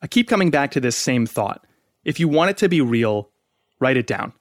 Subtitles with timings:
[0.00, 1.66] I keep coming back to this same thought.
[2.04, 3.30] If you want it to be real,
[3.80, 4.32] write it down.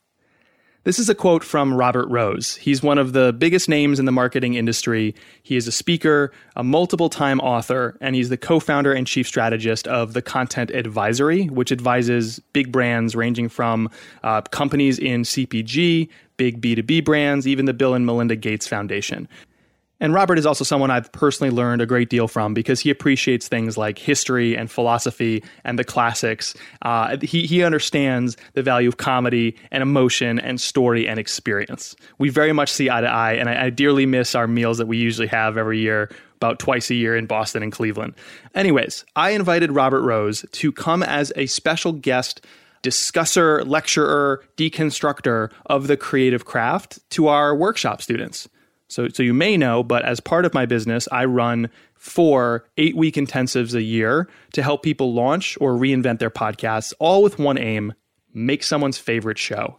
[0.83, 2.56] This is a quote from Robert Rose.
[2.56, 5.15] He's one of the biggest names in the marketing industry.
[5.44, 9.28] He is a speaker, a multiple time author, and he's the co founder and chief
[9.28, 13.89] strategist of the Content Advisory, which advises big brands ranging from
[14.24, 19.27] uh, companies in CPG, big B2B brands, even the Bill and Melinda Gates Foundation.
[20.00, 23.48] And Robert is also someone I've personally learned a great deal from because he appreciates
[23.48, 26.54] things like history and philosophy and the classics.
[26.84, 31.96] Uh, he, he understands the value of comedy and emotion and story and experience.
[32.20, 34.88] We very much see eye to eye, and I, I dearly miss our meals that
[34.88, 38.14] we usually have every year about twice a year in Boston and Cleveland.
[38.54, 42.46] Anyways, I invited Robert Rose to come as a special guest
[42.84, 48.48] discusser, lecturer, deconstructor of the creative craft to our workshop students.
[48.88, 52.96] So, so you may know, but as part of my business, I run four eight
[52.96, 57.58] week intensives a year to help people launch or reinvent their podcasts, all with one
[57.58, 57.93] aim
[58.34, 59.77] make someone's favorite show.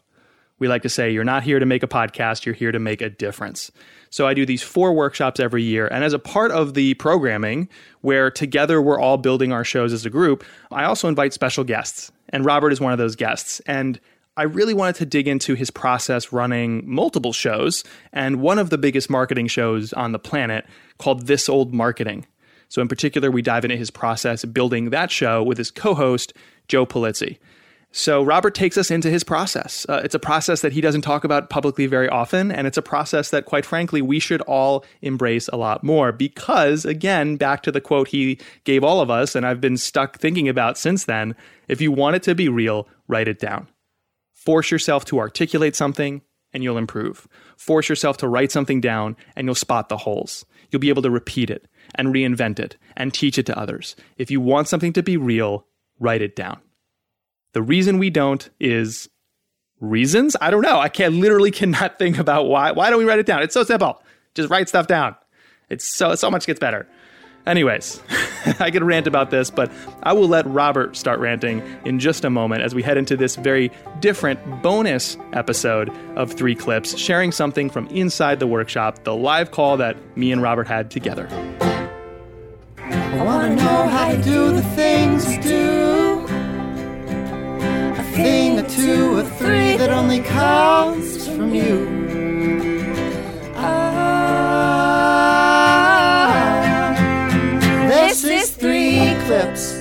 [0.58, 3.00] We like to say, you're not here to make a podcast, you're here to make
[3.00, 3.70] a difference.
[4.10, 5.86] So I do these four workshops every year.
[5.86, 7.68] And as a part of the programming,
[8.00, 12.10] where together we're all building our shows as a group, I also invite special guests.
[12.30, 13.60] And Robert is one of those guests.
[13.66, 14.00] And
[14.38, 18.78] I really wanted to dig into his process running multiple shows and one of the
[18.78, 20.64] biggest marketing shows on the planet
[20.98, 22.24] called This Old Marketing.
[22.68, 26.34] So, in particular, we dive into his process building that show with his co host,
[26.68, 27.38] Joe Pulizzi.
[27.90, 29.84] So, Robert takes us into his process.
[29.88, 32.82] Uh, it's a process that he doesn't talk about publicly very often, and it's a
[32.82, 37.72] process that, quite frankly, we should all embrace a lot more because, again, back to
[37.72, 41.34] the quote he gave all of us, and I've been stuck thinking about since then
[41.66, 43.66] if you want it to be real, write it down.
[44.44, 46.22] Force yourself to articulate something
[46.52, 47.26] and you'll improve.
[47.56, 50.46] Force yourself to write something down and you'll spot the holes.
[50.70, 53.96] You'll be able to repeat it and reinvent it and teach it to others.
[54.16, 55.66] If you want something to be real,
[55.98, 56.60] write it down.
[57.52, 59.08] The reason we don't is
[59.80, 60.36] reasons?
[60.40, 60.78] I don't know.
[60.78, 62.70] I can literally cannot think about why.
[62.70, 63.42] Why don't we write it down?
[63.42, 64.00] It's so simple.
[64.34, 65.16] Just write stuff down.
[65.68, 66.86] It's so so much gets better.
[67.44, 68.00] Anyways,
[68.58, 69.70] I could rant about this, but
[70.02, 73.36] I will let Robert start ranting in just a moment as we head into this
[73.36, 79.50] very different bonus episode of Three Clips, sharing something from inside the workshop, the live
[79.50, 81.28] call that me and Robert had together.
[82.78, 86.24] I wanna know how to do the things do.
[87.98, 91.97] A thing, a two, a three that only comes from you.
[98.20, 99.74] This is Three Clips.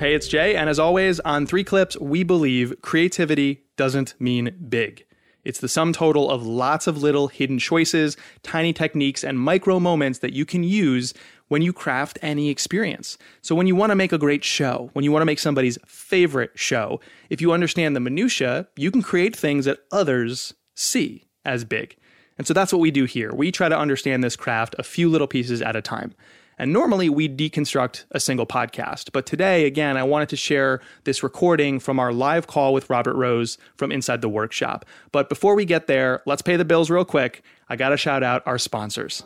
[0.00, 5.06] Hey, it's Jay, and as always, on Three Clips, we believe creativity doesn't mean big.
[5.44, 10.18] It's the sum total of lots of little hidden choices, tiny techniques, and micro moments
[10.18, 11.14] that you can use
[11.46, 13.16] when you craft any experience.
[13.42, 15.78] So, when you want to make a great show, when you want to make somebody's
[15.86, 16.98] favorite show,
[17.30, 21.96] if you understand the minutiae, you can create things that others see as big.
[22.38, 23.32] And so that's what we do here.
[23.32, 26.14] We try to understand this craft a few little pieces at a time.
[26.58, 29.12] And normally we deconstruct a single podcast.
[29.12, 33.14] But today, again, I wanted to share this recording from our live call with Robert
[33.14, 34.86] Rose from Inside the Workshop.
[35.12, 37.42] But before we get there, let's pay the bills real quick.
[37.68, 39.22] I got to shout out our sponsors.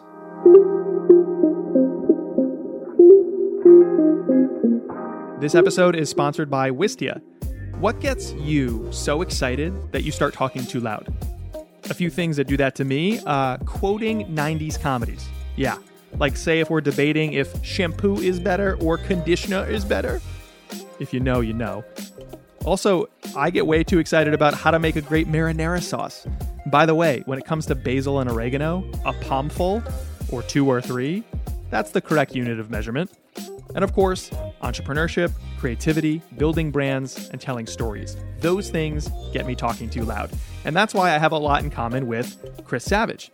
[5.41, 7.22] This episode is sponsored by Wistia.
[7.78, 11.14] What gets you so excited that you start talking too loud?
[11.88, 15.26] A few things that do that to me uh, quoting 90s comedies.
[15.56, 15.78] Yeah,
[16.19, 20.21] like, say, if we're debating if shampoo is better or conditioner is better.
[20.98, 21.84] If you know, you know.
[22.65, 26.26] Also, I get way too excited about how to make a great marinara sauce.
[26.66, 29.82] By the way, when it comes to basil and oregano, a palmful,
[30.31, 31.25] or two or three,
[31.71, 33.10] that's the correct unit of measurement.
[33.75, 34.31] And of course,
[34.62, 38.16] entrepreneurship, creativity, building brands, and telling stories.
[38.41, 40.31] Those things get me talking too loud.
[40.65, 43.31] And that's why I have a lot in common with Chris Savage.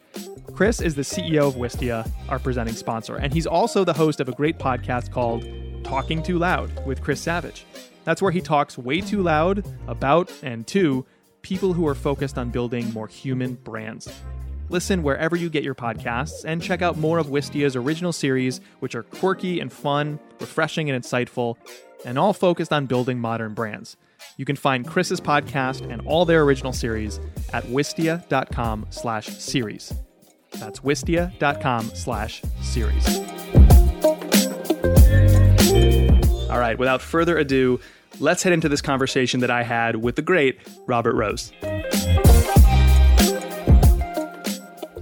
[0.54, 4.28] Chris is the CEO of Wistia, our presenting sponsor, and he's also the host of
[4.28, 5.46] a great podcast called
[5.84, 7.66] Talking Too Loud with Chris Savage.
[8.04, 11.04] That's where he talks way too loud about and to
[11.42, 14.08] people who are focused on building more human brands.
[14.68, 18.94] Listen wherever you get your podcasts and check out more of Wistia's original series, which
[18.94, 21.56] are quirky and fun, refreshing and insightful,
[22.04, 23.96] and all focused on building modern brands.
[24.36, 27.20] You can find Chris's podcast and all their original series
[27.52, 29.92] at wistia.com slash series.
[30.58, 33.06] That's wistia.com slash series.
[36.50, 37.80] All right, without further ado,
[38.20, 41.52] let's head into this conversation that I had with the great Robert Rose.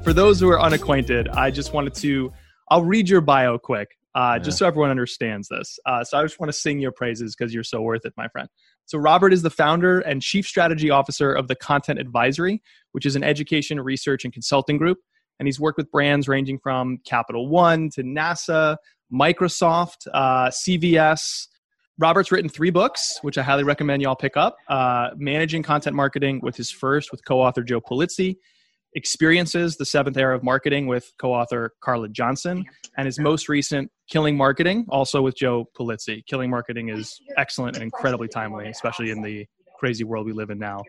[0.03, 2.33] For those who are unacquainted, I just wanted to,
[2.69, 3.97] I'll read your bio quick.
[4.15, 5.79] uh, just so everyone understands this.
[5.87, 8.29] Uh, so I just want to sing your praises because you're so worth it, my
[8.29, 8.49] friend.
[8.87, 12.63] So Robert is the founder and chief strategy officer of the Content Advisory,
[12.93, 14.99] which is an education, research, and consulting group.
[15.39, 18.77] And he's worked with brands ranging from Capital One to NASA,
[19.13, 21.49] Microsoft, uh, CVS.
[21.99, 24.57] Robert's written three books, which I highly recommend y'all pick up.
[24.69, 28.37] Uh, Managing Content Marketing with his first with co-author Joe Pulizzi,
[28.97, 32.65] Experiences, the seventh era of marketing with co-author Carla Johnson,
[32.97, 36.25] and his most recent Killing Marketing, also with Joe Pulizzi.
[36.27, 39.47] Killing Marketing is excellent and incredibly timely, especially in the
[39.79, 40.83] crazy world we live in now.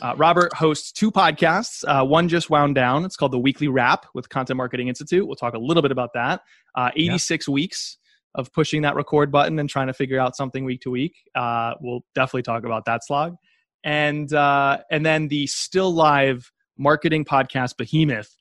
[0.00, 1.84] Uh, Robert hosts two podcasts.
[1.86, 3.04] Uh, one just wound down.
[3.04, 5.26] It's called The Weekly Wrap with Content Marketing Institute.
[5.26, 6.42] We'll talk a little bit about that.
[6.74, 7.52] Uh, 86 yeah.
[7.52, 7.98] weeks
[8.34, 11.14] of pushing that record button and trying to figure out something week to week.
[11.34, 13.36] Uh, we'll definitely talk about that slog.
[13.84, 18.34] And uh, and then the still live marketing podcast behemoth,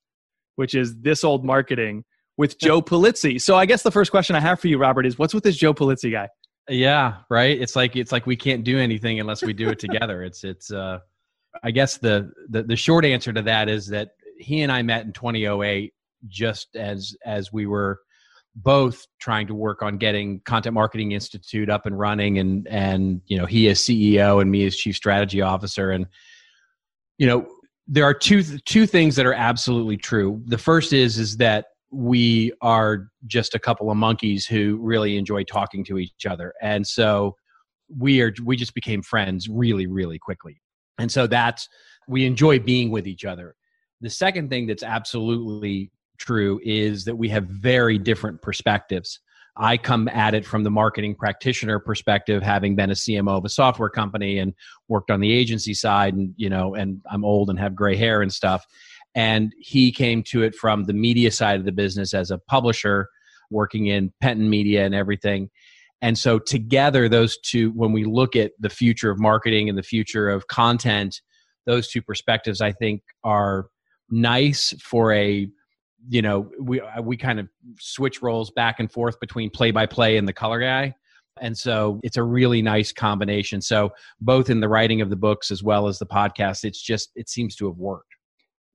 [0.56, 2.06] which is This Old Marketing
[2.38, 3.42] with Joe Pulizzi.
[3.42, 5.58] So I guess the first question I have for you, Robert, is what's with this
[5.58, 6.30] Joe Pulizzi guy?
[6.70, 7.60] Yeah, right.
[7.60, 10.24] It's like it's like we can't do anything unless we do it together.
[10.24, 11.00] It's it's uh
[11.62, 15.06] I guess the, the the short answer to that is that he and I met
[15.06, 15.94] in 2008
[16.28, 18.00] just as as we were
[18.56, 23.38] both trying to work on getting Content Marketing Institute up and running and and you
[23.38, 25.92] know he as CEO and me as chief strategy officer.
[25.92, 26.08] And
[27.18, 27.48] you know
[27.88, 30.42] there are two two things that are absolutely true.
[30.46, 35.44] The first is is that we are just a couple of monkeys who really enjoy
[35.44, 36.54] talking to each other.
[36.62, 37.36] And so
[37.96, 40.63] we are we just became friends really really quickly
[40.98, 41.68] and so that's
[42.08, 43.56] we enjoy being with each other.
[44.02, 49.20] The second thing that's absolutely true is that we have very different perspectives.
[49.56, 53.50] I come at it from the marketing practitioner perspective having been a cmo of a
[53.50, 54.54] software company and
[54.88, 58.22] worked on the agency side and you know and i'm old and have gray hair
[58.22, 58.66] and stuff.
[59.16, 63.10] And he came to it from the media side of the business as a publisher
[63.52, 65.50] working in penton media and everything
[66.04, 69.84] and so together those two when we look at the future of marketing and the
[69.84, 71.22] future of content
[71.66, 73.68] those two perspectives i think are
[74.12, 75.48] nice for a
[76.10, 77.48] you know we uh, we kind of
[77.80, 80.94] switch roles back and forth between play by play and the color guy.
[81.42, 83.60] And so it's a really nice combination.
[83.60, 83.92] So
[84.22, 87.30] both in the writing of the books as well as the podcast it's just it
[87.30, 88.13] seems to have worked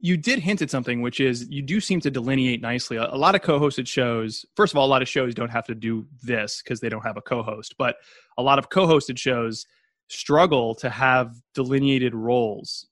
[0.00, 2.97] you did hint at something, which is you do seem to delineate nicely.
[2.97, 5.67] A, a lot of co-hosted shows, first of all, a lot of shows don't have
[5.67, 7.97] to do this because they don't have a co-host, but
[8.37, 9.67] a lot of co-hosted shows
[10.09, 12.87] struggle to have delineated roles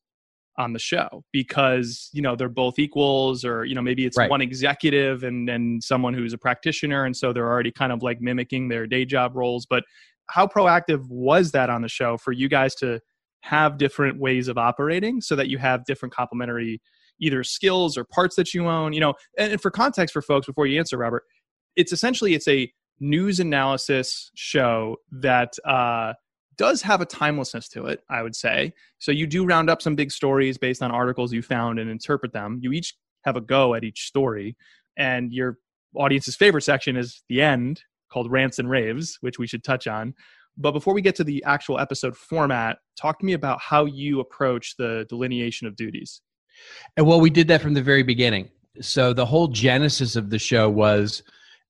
[0.58, 4.30] on the show because you know they're both equals or you know maybe it's right.
[4.30, 8.20] one executive and then someone who's a practitioner and so they're already kind of like
[8.22, 9.84] mimicking their day job roles but
[10.28, 12.98] how proactive was that on the show for you guys to
[13.46, 16.80] have different ways of operating so that you have different complementary
[17.20, 20.46] either skills or parts that you own you know and, and for context for folks
[20.46, 21.22] before you answer robert
[21.76, 22.70] it's essentially it's a
[23.00, 26.12] news analysis show that uh,
[26.56, 28.72] does have a timelessness to it i would say.
[28.98, 32.32] So you do round up some big stories based on articles you found and interpret
[32.32, 32.58] them.
[32.62, 32.94] You each
[33.24, 34.56] have a go at each story
[34.96, 35.58] and your
[35.94, 40.14] audience's favorite section is the end called rants and raves which we should touch on
[40.56, 44.20] but before we get to the actual episode format talk to me about how you
[44.20, 46.22] approach the delineation of duties
[46.96, 48.50] and well, we did that from the very beginning.
[48.80, 51.22] So the whole genesis of the show was,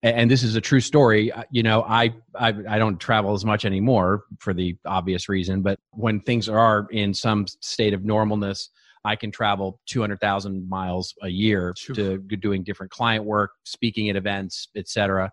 [0.03, 1.33] and this is a true story.
[1.33, 5.63] Uh, you know, I, I I don't travel as much anymore for the obvious reason,
[5.63, 8.69] but when things are in some state of normalness,
[9.05, 11.95] I can travel 200,000 miles a year sure.
[11.95, 15.31] to doing different client work, speaking at events, etc.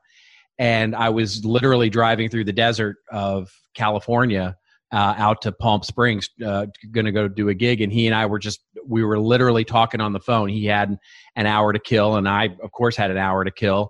[0.59, 4.55] And I was literally driving through the desert of California
[4.93, 8.15] uh, out to Palm Springs, uh, going to go do a gig, and he and
[8.15, 10.49] I were just we were literally talking on the phone.
[10.49, 10.95] He had
[11.35, 13.89] an hour to kill, and I, of course, had an hour to kill,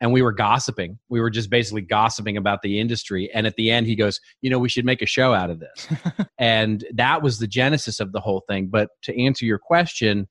[0.00, 0.96] and we were gossiping.
[1.08, 3.28] We were just basically gossiping about the industry.
[3.34, 5.58] And at the end, he goes, "You know, we should make a show out of
[5.58, 5.88] this,"
[6.38, 8.68] and that was the genesis of the whole thing.
[8.70, 10.28] But to answer your question.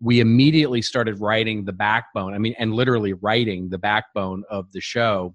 [0.00, 2.34] We immediately started writing the backbone.
[2.34, 5.34] I mean, and literally writing the backbone of the show.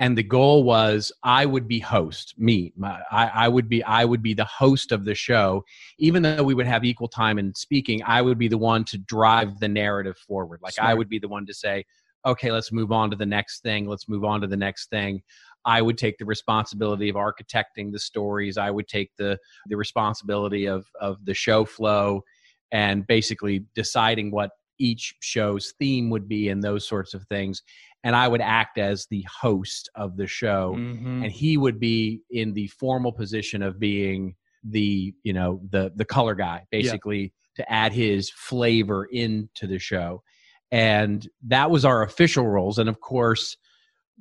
[0.00, 4.02] And the goal was i would be host me my, I, I, would be i
[4.02, 5.62] would be the host of the show.
[5.98, 8.98] Even though we would have equal time in speaking i would be the one to
[8.98, 10.60] drive the narrative forward.
[10.62, 10.90] Like Smart.
[10.90, 11.84] i would be the one to say
[12.26, 13.86] okay let's move on to the next thing.
[13.86, 15.22] Let's move on to the next thing.
[15.64, 18.56] I would take the responsibility of architecting the stories.
[18.56, 22.24] I would take the the responsibility of of the show flow
[22.72, 27.62] and basically deciding what each show's theme would be and those sorts of things
[28.02, 31.22] and I would act as the host of the show, mm-hmm.
[31.24, 34.34] and he would be in the formal position of being
[34.64, 37.64] the you know the the color guy, basically yeah.
[37.64, 40.22] to add his flavor into the show,
[40.70, 42.78] and that was our official roles.
[42.78, 43.56] And of course,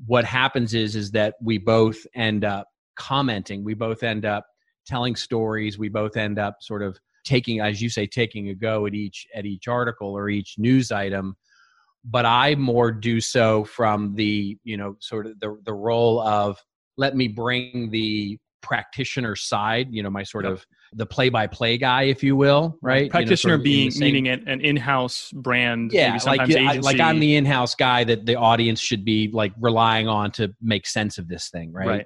[0.05, 4.45] what happens is is that we both end up commenting we both end up
[4.85, 8.85] telling stories we both end up sort of taking as you say taking a go
[8.87, 11.35] at each at each article or each news item
[12.03, 16.57] but i more do so from the you know sort of the the role of
[16.97, 20.53] let me bring the practitioner side you know my sort Yep.
[20.53, 23.63] of the play by play guy if you will right You know, Practitioner in the
[23.63, 25.91] being same- meaning an, an in-house brand.
[25.93, 30.07] yeah like I- like i'm the in-house guy that the audience should be like relying
[30.07, 32.05] on to make sense of this thing right, right.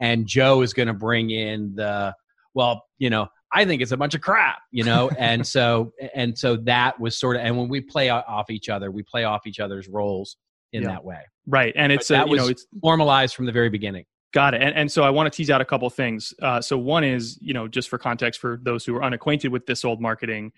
[0.00, 2.14] and joe is going to bring in the
[2.54, 6.36] well you know i think it's a bunch of crap you know and so and
[6.38, 9.46] so that was sort of and when we play off each other we play off
[9.46, 10.36] each other's roles
[10.72, 10.88] in Yeah.
[10.88, 11.72] that way Right.
[11.76, 14.62] And it's, But a, that you know, it's formalized from the very beginning got it.
[14.62, 16.32] And, and so I want to tease out a couple things.
[16.40, 19.66] Uh, so one is, you know, just for context for those who are unacquainted with
[19.66, 20.52] this old marketing,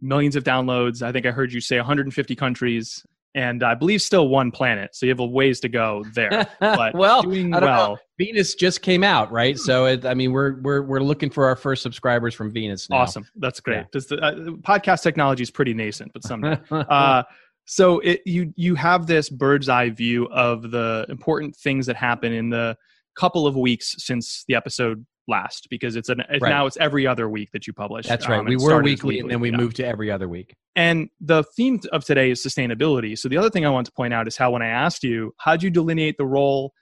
[0.00, 1.02] millions of downloads.
[1.02, 4.94] I think I heard you say 150 countries and I believe still one planet.
[4.94, 6.48] So you have a ways to go there.
[6.60, 7.60] But well know.
[7.60, 7.98] well.
[8.18, 11.56] venus just came out right so it, i mean we're we're we're looking for our
[11.56, 12.98] first subscribers from venus now.
[12.98, 13.26] Awesome.
[13.36, 13.76] That's great.
[13.76, 13.84] Yeah.
[13.92, 16.58] Does the uh, podcast technology is pretty nascent, but someday.
[16.70, 17.22] uh,
[17.66, 22.32] so it, you you have this bird's eye view of the important things that happen
[22.32, 22.76] in the
[23.16, 26.42] couple of weeks since the episode last because it's an Right.
[26.42, 28.06] now it's every other week that you publish.
[28.06, 29.56] that's um, right and we were weekly, and then we yeah.
[29.56, 33.16] moved to every other week And the theme of today is sustainability.
[33.16, 35.32] So the other thing I want to point out is how when I asked you,
[35.38, 36.72] how'd you delineate the role?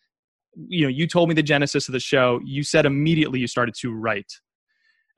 [0.57, 2.41] You know, you told me the genesis of the show.
[2.45, 4.33] You said immediately you started to write.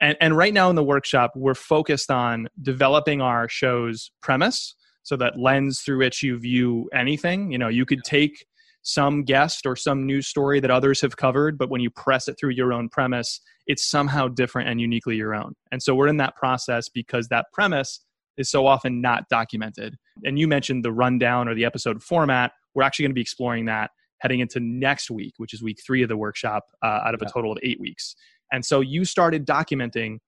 [0.00, 4.74] And and right now in the workshop, we're focused on developing our show's premise.
[5.02, 7.52] So that lens through which you view anything.
[7.52, 8.44] You know, you could take
[8.82, 12.36] some guest or some news story that others have covered, but when you press it
[12.38, 15.54] through your own premise, it's somehow different and uniquely your own.
[15.70, 18.00] And so we're in that process because that premise
[18.36, 19.96] is so often not documented.
[20.24, 22.52] And you mentioned the rundown or the episode format.
[22.74, 26.02] We're actually going to be exploring that heading into next week, which is week three
[26.02, 27.28] of the workshop uh, out of Yeah.
[27.28, 28.14] a total of eight weeks.
[28.52, 30.18] And so you started documenting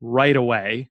[0.00, 0.90] right away.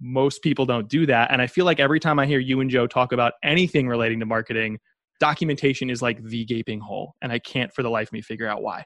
[0.00, 1.30] Most people don't do that.
[1.30, 4.20] And I feel like every time I hear you and Joe talk about anything relating
[4.20, 4.78] to marketing,
[5.22, 7.14] documentation is like the gaping hole.
[7.22, 8.84] And I can't for the life of me figure out why.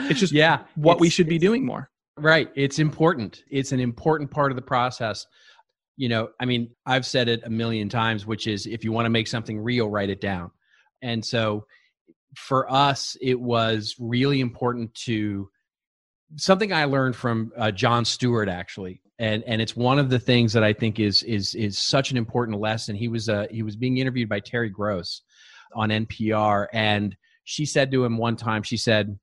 [0.00, 1.90] it's just yeah What we should be doing more.
[2.16, 2.48] Right.
[2.56, 3.44] It's important.
[3.50, 5.26] It's an important part of the process.
[5.96, 9.06] You know, I mean, I've said it a million times, which is if you want
[9.06, 10.50] to make something real, write it down.
[11.00, 11.66] And so
[12.36, 15.48] for us, it was really important to
[16.36, 19.00] something I learned from uh, Jon Stewart actually.
[19.18, 22.16] And, and it's one of the things that I think is is is such an
[22.16, 22.96] important lesson.
[22.96, 25.22] He was uh, he was being interviewed by Terry Gross
[25.72, 29.16] on NPR, and she said to him one time, she said,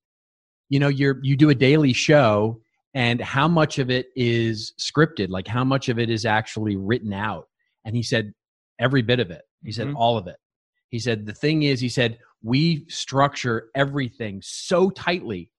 [0.70, 2.62] "You know, you're you do a daily show,
[2.94, 7.14] and how much of it is scripted like how much of it is actually written
[7.14, 7.48] out
[7.86, 8.34] and he said
[8.80, 9.96] every bit of it he said Mhm.
[9.96, 10.38] all of it
[10.90, 15.51] he said the thing is he said we structure everything so tightly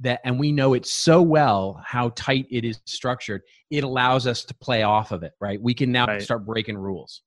[0.00, 4.44] that and we know it so well how tight it is structured it allows us
[4.44, 6.22] to play off of it right we can now Right.
[6.22, 7.22] start breaking rules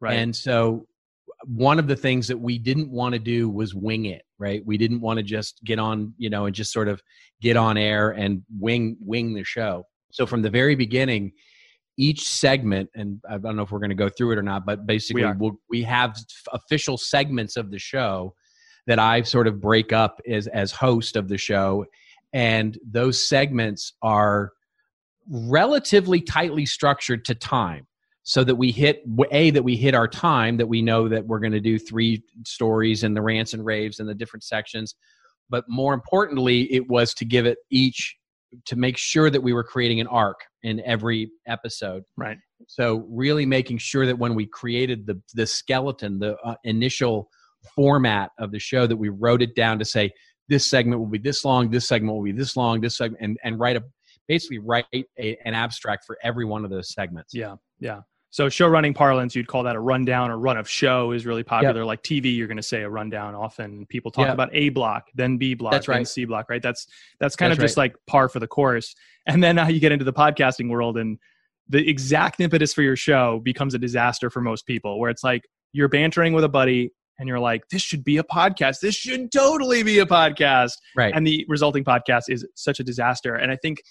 [0.00, 0.14] Right.
[0.14, 0.86] and so
[1.44, 4.60] one of the things that we didn't want to do was wing it, right?
[4.66, 7.00] We didn't want to just get on, you know, and just sort of
[7.40, 9.84] get on air and wing wing the show.
[10.10, 11.32] So from the very beginning,
[11.96, 14.66] each segment, and I don't know if we're going to go through it or not,
[14.66, 15.36] but basically are.
[15.38, 16.16] we'll, we have
[16.52, 18.34] official segments of the show
[18.88, 21.84] that I sort of break up as as host of the show,
[22.32, 24.52] and those segments are
[25.28, 27.86] relatively tightly structured to time
[28.22, 31.38] so that we hit a that we hit our time that we know that we're
[31.38, 34.94] going to do three stories and the rants and raves and the different sections
[35.50, 38.16] but more importantly it was to give it each
[38.64, 42.38] to make sure that we were creating an arc in every episode right.
[42.66, 47.28] so really making sure that when we created the the skeleton the uh, initial
[47.74, 50.10] format of the show that we wrote it down to say
[50.48, 53.38] this segment will be this long this segment will be this long this segment and,
[53.44, 53.84] and write a
[54.26, 57.56] basically write a, an abstract for every one of those segments Yeah.
[57.80, 58.00] Yeah.
[58.30, 61.42] So show running parlance, you'd call that a rundown or run of show is really
[61.42, 61.82] popular.
[61.84, 63.86] Like TV, you're going to say a rundown often.
[63.86, 66.04] People talk about A block, then B block, That's then.
[66.04, 66.62] C block, right?
[66.62, 66.86] That's
[67.20, 68.94] that's kind That's of just like par for the course.
[69.26, 71.18] And then now you get into the podcasting world and
[71.68, 75.44] the exact impetus for your show becomes a disaster for most people where it's like
[75.72, 78.80] you're bantering with a buddy and you're like, this should be a podcast.
[78.80, 80.72] This should totally be a podcast.
[80.96, 83.34] right And the resulting podcast is such a disaster.
[83.34, 83.82] And I think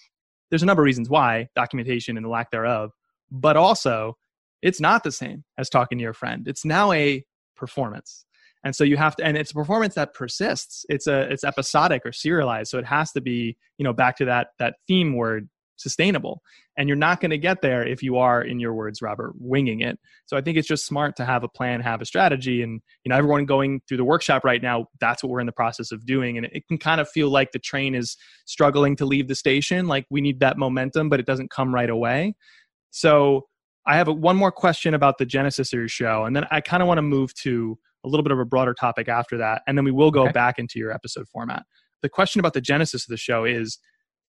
[0.49, 2.91] there's a number of reasons why documentation and the lack thereof,
[3.31, 4.17] but also
[4.61, 6.47] it's not the same as talking to your friend.
[6.47, 7.23] It's now a
[7.55, 8.25] performance.
[8.63, 10.85] And so you have to, and it's a performance that persists.
[10.89, 12.71] It's a, it's episodic or serialized.
[12.71, 16.41] So it has to be, you know, back to that, that theme word, sustainable.
[16.77, 19.81] And you're not going to get there if you are, in your words, Robert, winging
[19.81, 19.97] it.
[20.25, 22.61] So I think it's just smart to have a plan, have a strategy.
[22.61, 25.51] And, you know, everyone going through the workshop right now, that's what we're in the
[25.51, 26.37] process of doing.
[26.37, 29.87] And it can kind of feel like the train is struggling to leave the station.
[29.87, 32.35] Like we need that momentum, but it doesn't come right away.
[32.91, 33.47] So
[33.85, 36.25] I have a, one more question about the Genesis of your show.
[36.25, 38.73] And then I kind of want to move to a little bit of a broader
[38.73, 39.61] topic after that.
[39.67, 40.31] And then we will go okay.
[40.31, 41.63] back into your episode format.
[42.01, 43.79] The question about the genesis of the show is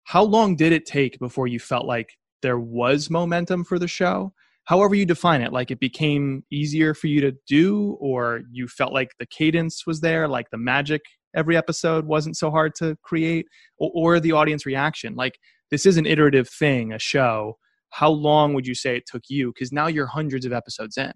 [0.03, 4.33] how long did it take before you felt like there was momentum for the show?
[4.65, 8.93] However, you define it, like it became easier for you to do, or you felt
[8.93, 11.01] like the cadence was there, like the magic
[11.35, 15.15] every episode wasn't so hard to create, or, or the audience reaction.
[15.15, 15.39] Like
[15.71, 17.57] this is an iterative thing, a show.
[17.89, 19.51] How long would you say it took you?
[19.53, 21.13] Because now you're hundreds of episodes in.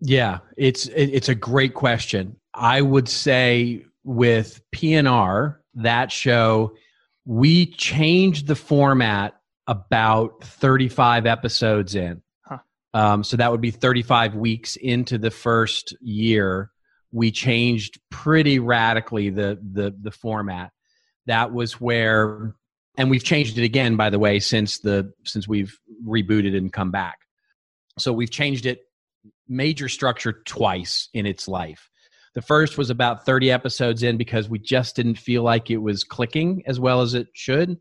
[0.00, 2.36] Yeah, it's it's a great question.
[2.54, 6.72] I would say with PNR, that show,
[7.24, 9.34] we changed the format
[9.66, 12.22] about 35 episodes in.
[12.42, 12.58] Huh.
[12.94, 16.70] Um, so that would be 35 weeks into the first year.
[17.12, 20.70] We changed pretty radically the the the format.
[21.26, 22.54] That was where,
[22.96, 26.90] and we've changed it again, by the way, since the since we've rebooted and come
[26.90, 27.18] back.
[27.98, 28.80] So we've changed it
[29.48, 31.89] major structure twice in its life.
[32.34, 36.04] The first was about 30 episodes in because we just didn't feel like it was
[36.04, 37.76] clicking as well as it should.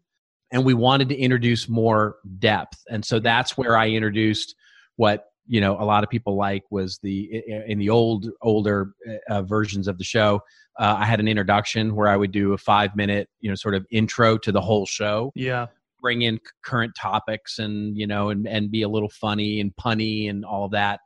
[0.52, 2.82] And we wanted to introduce more depth.
[2.90, 4.56] And so that's where I introduced
[4.96, 8.92] what you know a lot of people like was the in the old older
[9.30, 10.40] uh, versions of the show
[10.80, 13.74] uh, i had an introduction where i would do a five minute you know sort
[13.74, 15.66] of intro to the whole show yeah
[16.02, 20.30] bring in current topics and you know and, and be a little funny and punny
[20.30, 21.00] and all of that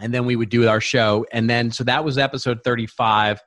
[0.00, 1.26] and then we would do our show.
[1.32, 3.40] And then so that was episode 35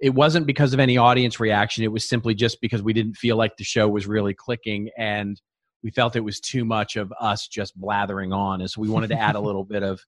[0.00, 1.82] it wasn't because of any audience reaction.
[1.82, 5.40] It was simply just because we didn't feel like the show was really clicking and
[5.82, 8.60] we felt it was too much of us just blathering on.
[8.60, 10.00] And so we wanted to add a little bit of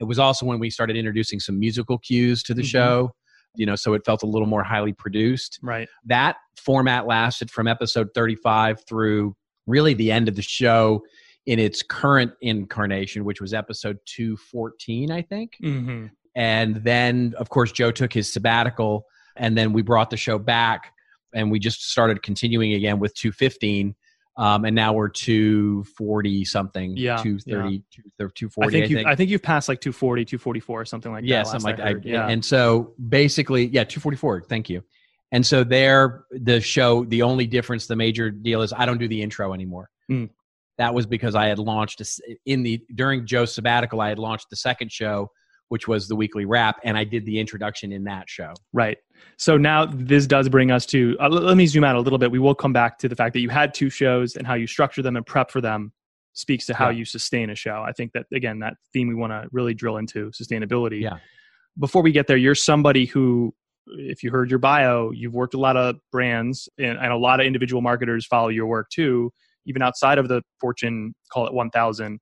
[0.00, 2.66] it was also when we started introducing some musical cues to the mm-hmm.
[2.66, 3.12] show
[3.54, 5.58] you know so it felt a little more highly produced.
[5.62, 5.88] Right.
[6.06, 9.36] That format lasted from episode 35 through
[9.66, 11.02] really the end of the show
[11.48, 15.56] in its current incarnation, which was episode 214, I think.
[15.64, 16.08] Mm-hmm.
[16.36, 20.92] And then, of course, Joe took his sabbatical, and then we brought the show back
[21.34, 23.94] and we just started continuing again with 215.
[24.36, 28.28] Um, and now we're 240 something, yeah, 230, yeah.
[28.34, 28.68] 240.
[28.68, 29.08] I think, I think.
[29.08, 31.38] I think you've passed like 240, 244, or something like yeah, that.
[31.38, 32.04] Yeah, something like that.
[32.04, 32.28] Yeah.
[32.28, 34.42] And so basically, yeah, 244.
[34.42, 34.84] Thank you.
[35.32, 39.08] And so there, the show, the only difference, the major deal is I don't do
[39.08, 39.88] the intro anymore.
[40.10, 40.28] Mm
[40.78, 42.00] that was because I had launched
[42.46, 44.00] in the during Joe's sabbatical.
[44.00, 45.30] I had launched the second show,
[45.68, 48.54] which was the weekly wrap, and I did the introduction in that show.
[48.72, 48.96] Right.
[49.36, 51.16] So now this does bring us to.
[51.20, 52.30] Uh, let me zoom out a little bit.
[52.30, 54.66] We will come back to the fact that you had two shows and how you
[54.66, 55.92] structure them and prep for them
[56.32, 56.98] speaks to how yeah.
[56.98, 57.84] you sustain a show.
[57.86, 61.02] I think that again, that theme we want to really drill into sustainability.
[61.02, 61.18] Yeah.
[61.76, 63.52] Before we get there, you're somebody who
[63.90, 67.40] if you heard your bio, you've worked a lot of brands and, and, a lot
[67.40, 69.32] of individual marketers follow your work too
[69.66, 72.18] even outside of the Fortune, call it 1000,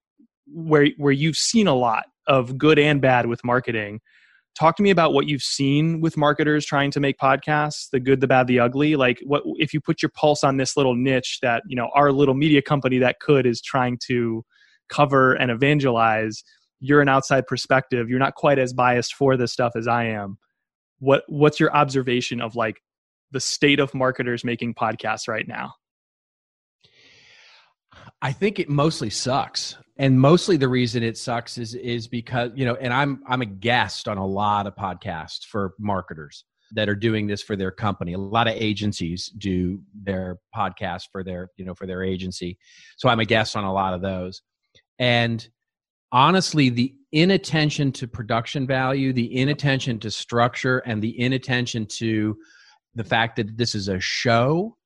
[0.47, 4.01] where, where you've seen a lot of good and bad with marketing.
[4.59, 8.21] Talk to me about what you've seen with marketers trying to make podcasts, the good,
[8.21, 8.97] the bad, the ugly.
[8.97, 12.11] Like what if you put your pulse on this little niche that, you know, our
[12.11, 14.45] little media company that could is trying to
[14.89, 16.43] cover and evangelize,
[16.81, 18.09] you're an outside perspective.
[18.09, 20.39] You're not quite as biased for this stuff as I am.
[20.99, 22.81] What what's your observation of like
[23.33, 25.75] the state of marketers making podcasts right now?
[28.23, 29.77] I think it mostly sucks.
[29.99, 33.47] And mostly the reason it sucks is is because, you know, and I'm I'm a
[33.47, 38.13] guest on a lot of podcasts for marketers that are doing this for their company.
[38.13, 42.59] A lot of agencies do their podcast for their, you know, for their agency.
[42.97, 44.43] So I'm a guest on a lot of those.
[44.99, 45.47] And
[46.13, 52.37] honestly, the inattention to production value, the inattention to structure, and the inattention to
[52.95, 54.77] the fact that this is a show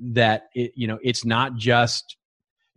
[0.00, 2.16] that it, you know, it's not just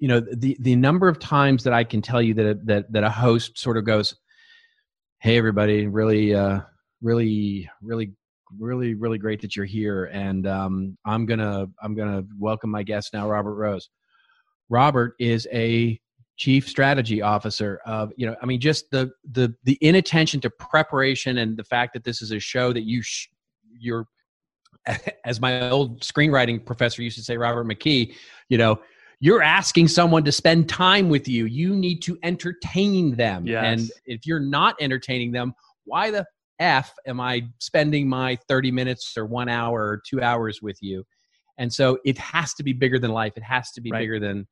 [0.01, 3.03] you know the the number of times that I can tell you that that that
[3.03, 4.15] a host sort of goes,
[5.19, 6.59] "Hey, everybody, really, uh,
[7.01, 8.11] really, really."
[8.59, 13.13] really really great that you're here and um, i'm gonna i'm gonna welcome my guest
[13.13, 13.89] now robert rose
[14.69, 15.99] robert is a
[16.37, 21.37] chief strategy officer of you know i mean just the the the inattention to preparation
[21.37, 23.29] and the fact that this is a show that you sh-
[23.79, 24.05] you're
[25.25, 28.13] as my old screenwriting professor used to say robert mckee
[28.49, 28.77] you know
[29.21, 31.45] you're asking someone to spend time with you.
[31.45, 33.45] You need to entertain them.
[33.45, 33.63] Yes.
[33.63, 35.53] And if you're not entertaining them,
[35.85, 36.25] why the
[36.59, 41.05] F am I spending my 30 minutes or one hour or two hours with you?
[41.59, 43.33] And so it has to be bigger than life.
[43.37, 43.99] It has to be right.
[43.99, 44.47] bigger than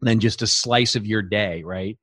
[0.00, 1.98] than just a slice of your day, right?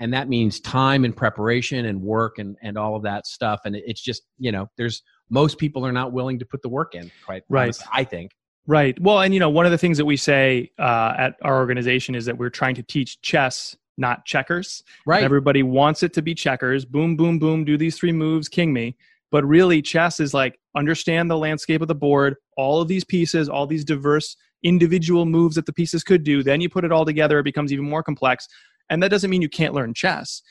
[0.00, 3.60] And that means time and preparation and work and, and all of that stuff.
[3.64, 6.94] And it's just, you know, there's most people are not willing to put the work
[6.94, 7.64] in, quite Right.
[7.64, 8.32] honestly, I think.
[8.66, 8.98] Right.
[9.00, 12.14] Well, and you know, one of the things that we say uh, at our organization
[12.14, 14.82] is that we're trying to teach chess, not checkers.
[15.04, 15.22] Right.
[15.22, 16.84] Everybody wants it to be checkers.
[16.84, 17.64] Boom, boom, boom.
[17.64, 18.96] Do these three moves, king me.
[19.30, 23.48] But really, chess is like understand the landscape of the board, all of these pieces,
[23.48, 26.42] all these diverse individual moves that the pieces could do.
[26.42, 28.48] Then you put it all together, it becomes even more complex.
[28.90, 30.42] And that doesn't mean you can't learn chess,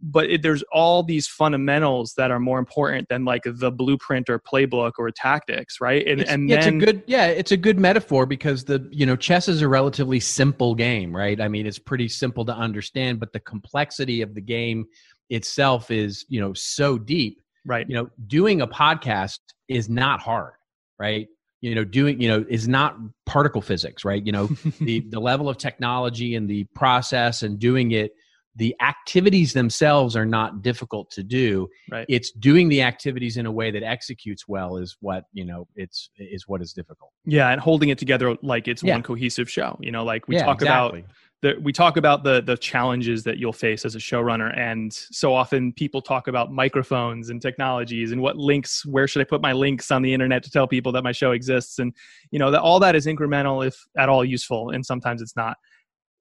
[0.00, 4.38] but it, there's all these fundamentals that are more important than like the blueprint or
[4.38, 6.06] playbook or tactics, right?
[6.06, 9.06] And it's, and it's then a good yeah it's a good metaphor because the you
[9.06, 13.20] know chess is a relatively simple game right i mean it's pretty simple to understand
[13.20, 14.86] but the complexity of the game
[15.30, 17.88] itself is you know so deep right.
[17.88, 20.54] you know doing a podcast is not hard
[20.98, 21.28] right
[21.60, 24.46] you know doing you know is not particle physics right you know
[24.80, 28.12] the the level of technology and the process and doing it
[28.56, 32.06] the activities themselves are not difficult to do Right.
[32.08, 36.10] it's doing the activities in a way that executes well is what you know it's
[36.18, 38.94] is what is difficult Yeah, and holding it together like it's Yeah.
[38.94, 39.76] one cohesive show.
[39.80, 41.00] You know, like we Yeah, talk exactly.
[41.00, 41.10] about
[41.42, 45.34] the we talk about the the challenges that you'll face as a showrunner, and so
[45.34, 48.86] often people talk about microphones and technologies and what links.
[48.86, 51.32] Where should I put my links on the internet to tell people that my show
[51.32, 51.78] exists?
[51.78, 51.94] And
[52.30, 55.56] you know, that all that is incremental, if at all useful, and sometimes it's not.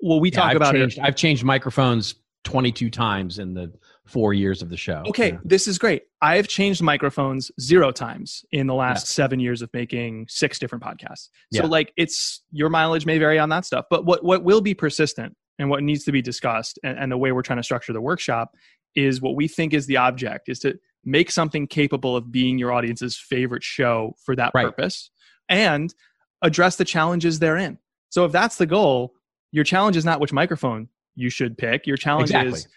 [0.01, 1.03] Well, we Yeah, talk I've about changed, it.
[1.03, 3.73] I've changed microphones 22 times in the
[4.05, 5.03] four years of the show.
[5.07, 5.37] Okay, Yeah.
[5.43, 6.03] this is great.
[6.21, 11.29] I've changed microphones zero times in the last seven years of making six different podcasts.
[11.53, 11.65] So Yeah.
[11.65, 15.35] like it's your mileage may vary on that stuff, but what what will be persistent
[15.59, 18.01] and what needs to be discussed and, and the way we're trying to structure the
[18.01, 18.51] workshop
[18.95, 22.71] is what we think is the object is to make something capable of being your
[22.71, 24.65] audience's favorite show for that Right.
[24.65, 25.09] purpose
[25.49, 25.93] and
[26.41, 27.77] address the challenges therein.
[28.09, 29.13] So if that's the goal,
[29.51, 31.87] your challenge is not which microphone you should pick.
[31.87, 32.59] Your challenge Exactly.
[32.59, 32.67] is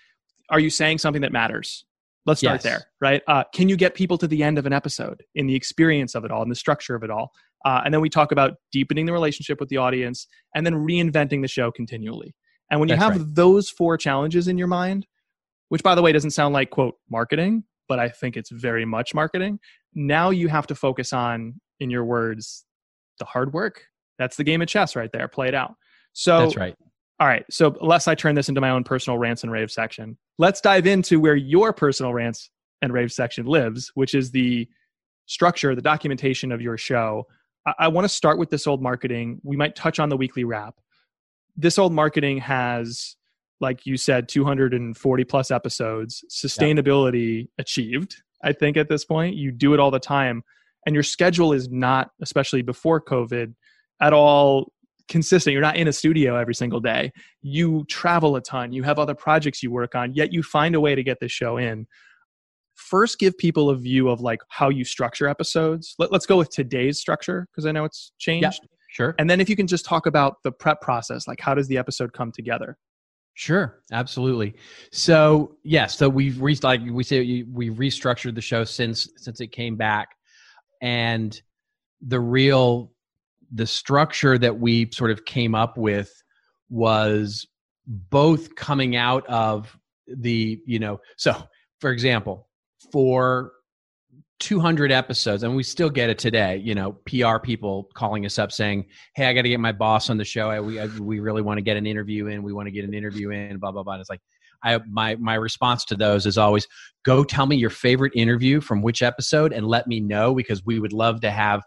[0.50, 1.84] are you saying something that matters?
[2.24, 2.62] Let's start Yes.
[2.62, 3.22] there, right?
[3.26, 6.24] Uh, can you get people to the end of an episode in the experience of
[6.24, 7.32] it all and the structure of it all?
[7.64, 11.42] Uh, and then we talk about deepening the relationship with the audience and then reinventing
[11.42, 12.34] the show continually.
[12.70, 15.06] And when you That's have those four challenges in your mind,
[15.68, 19.14] which by the way doesn't sound like quote marketing, but I think it's very much
[19.14, 19.58] marketing.
[19.94, 22.64] Now you have to focus on, in your words,
[23.18, 23.82] the hard work.
[24.18, 25.28] That's the game of chess right there.
[25.28, 25.74] Play it out.
[26.12, 26.74] So That's right.
[27.20, 27.44] All right.
[27.50, 30.86] So, lest I turn this into my own personal rants and raves section, let's dive
[30.86, 32.50] into where your personal rants
[32.80, 34.68] and raves section lives, which is the
[35.26, 37.26] structure, the documentation of your show.
[37.66, 39.40] I, I want to start with this old marketing.
[39.42, 40.76] We might touch on the weekly wrap.
[41.56, 43.16] This old marketing has,
[43.60, 48.22] like you said, 240 plus episodes, sustainability achieved.
[48.44, 50.44] I think at this point, you do it all the time.
[50.86, 53.54] And your schedule is not, especially before COVID,
[54.00, 54.72] at all
[55.08, 55.52] consistent.
[55.52, 57.12] You're not in a studio every single day.
[57.42, 58.72] You travel a ton.
[58.72, 61.32] You have other projects you work on, yet you find a way to get this
[61.32, 61.86] show in.
[62.74, 65.94] First, give people a view of like how you structure episodes.
[65.98, 68.60] Let, us go with today's structure because I know it's changed.
[68.62, 69.14] Yeah, Sure.
[69.18, 71.78] And then if you can just talk about the prep process, like how does the
[71.78, 72.78] episode come together?
[73.34, 74.54] Sure, absolutely.
[74.90, 79.52] So yes, so we've re- like we say we restructured the show since since it
[79.52, 80.08] came back,
[80.82, 81.40] and
[82.00, 82.90] the real
[83.52, 86.10] the structure that we sort of came up with
[86.70, 87.46] was
[87.86, 91.34] both coming out of the you know so
[91.80, 92.48] for example
[92.92, 93.52] for
[94.40, 98.52] 200 episodes and we still get it today you know pr people calling us up
[98.52, 98.84] saying
[99.14, 100.48] hey i got to get my boss on the show.
[100.50, 102.42] I, we, I, we really want to get an interview in.
[102.42, 103.94] We want to get an interview in blah blah blah.
[103.94, 104.20] And it's like
[104.62, 106.66] i my my response to those is always
[107.04, 110.78] go tell me your favorite interview from which episode and let me know because we
[110.78, 111.62] would love to have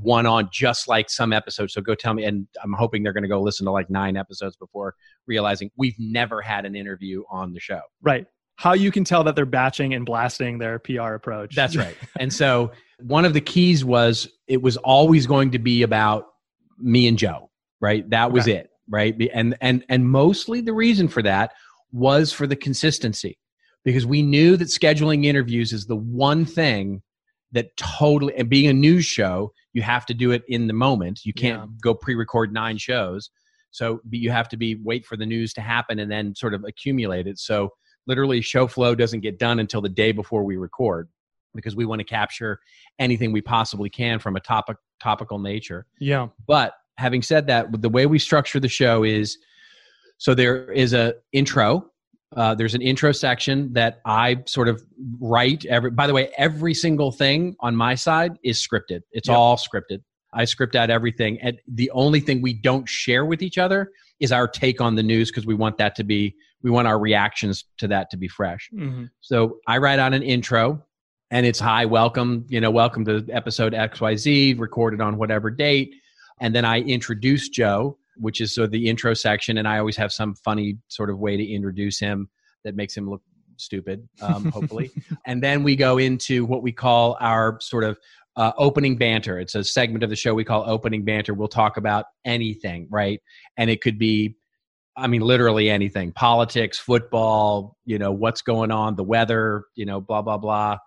[0.00, 3.22] one on just like some episodes so go tell me and i'm hoping they're going
[3.22, 4.94] to go listen to like nine episodes before
[5.26, 8.26] realizing we've never had an interview on the show Right.
[8.58, 11.54] How you can tell that they're batching and blasting their PR approach.
[11.54, 11.94] That's right.
[12.18, 16.26] and so one of the keys was it was always going to be about
[16.78, 18.08] me and Joe, right?
[18.08, 18.56] That was Okay.
[18.60, 19.14] it, right?
[19.34, 21.52] And and and mostly the reason for that
[21.92, 23.38] was for the consistency.
[23.84, 27.02] Because we knew that scheduling interviews is the one thing
[27.52, 31.20] that totally and being a news show, you have to do it in the moment.
[31.24, 31.66] You can't Yeah.
[31.82, 33.30] go pre-record nine shows.
[33.70, 36.54] So but you have to be wait for the news to happen and then sort
[36.54, 37.38] of accumulate it.
[37.38, 37.70] So
[38.06, 41.08] literally show flow doesn't get done until the day before we record
[41.54, 42.60] because we want to capture
[42.98, 45.86] anything we possibly can from a topic topical nature.
[46.00, 46.28] Yeah.
[46.46, 49.38] But having said that, the way we structure the show is
[50.18, 51.90] so there is a intro.
[52.36, 54.84] Uh, there's an intro section that I sort of
[55.20, 55.64] write.
[55.64, 59.00] Every by the way, every single thing on my side is scripted.
[59.10, 59.36] It's Yep.
[59.36, 60.02] all scripted.
[60.34, 64.32] I script out everything, and the only thing we don't share with each other is
[64.32, 67.64] our take on the news because we want that to be we want our reactions
[67.78, 68.68] to that to be fresh.
[68.74, 69.04] Mm-hmm.
[69.20, 70.82] So I write on an intro
[71.30, 75.94] and it's hi, welcome, you know, welcome to episode XYZ, recorded on whatever date.
[76.40, 79.58] And then I introduce Joe, which is sort of the intro section.
[79.58, 82.28] And I always have some funny sort of way to introduce him
[82.64, 83.22] that makes him look
[83.56, 84.90] stupid, um, hopefully.
[85.26, 87.98] and then we go into what we call our sort of
[88.36, 89.40] uh, opening banter.
[89.40, 91.34] It's a segment of the show we call opening banter.
[91.34, 93.20] We'll talk about anything, right?
[93.56, 94.36] And it could be,
[94.96, 100.00] I mean, literally anything politics, football, you know, what's going on, the weather, you know,
[100.00, 100.78] blah, blah, blah.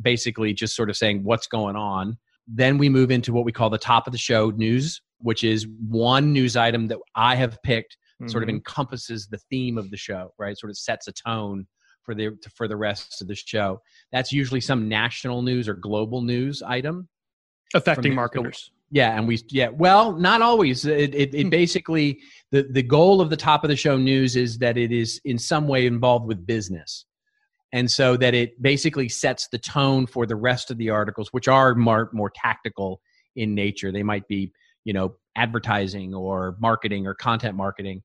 [0.00, 2.18] Basically, just sort of saying what's going on.
[2.48, 5.66] Then we move into what we call the top of the show news, which is
[5.88, 8.52] one news item that I have picked sort of Mhm.
[8.54, 10.56] encompasses the theme of the show, right?
[10.56, 11.66] Sort of sets a tone
[12.04, 13.80] for the for the rest of the show.
[14.12, 17.08] That's usually some national news or global news item.
[17.74, 18.70] affecting marketers.
[18.90, 20.84] Yeah, and we yeah, well, not always.
[20.86, 21.48] It it, it Hmm.
[21.50, 22.20] basically
[22.52, 25.38] the the goal of the top of the show news is that it is in
[25.38, 27.04] some way involved with business.
[27.72, 31.48] And so that it basically sets the tone for the rest of the articles, which
[31.48, 33.00] are more, more tactical
[33.34, 33.90] in nature.
[33.90, 34.52] They might be,
[34.84, 38.02] you know, advertising or marketing or content marketing.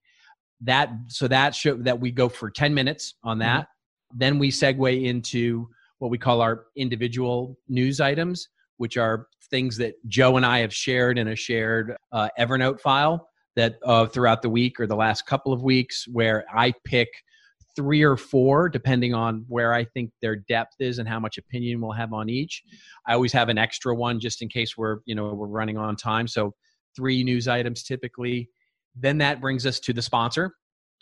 [0.62, 3.68] That so that show that we go for 10 minutes on that.
[4.13, 9.94] Then we segue into what we call our individual news items, which are things that
[10.08, 14.50] Joe and I have shared in a shared uh, Evernote file that uh, throughout the
[14.50, 17.10] week or the last couple of weeks, where I pick
[17.76, 21.82] three or four, depending on where I think their depth is and how much opinion
[21.82, 22.63] we'll have on each.
[23.08, 25.96] I always have an extra one just in case we're you know we're running on
[25.96, 26.28] time.
[26.28, 26.54] So
[26.95, 28.49] three news items typically.
[28.95, 30.54] Then that brings us to the sponsor,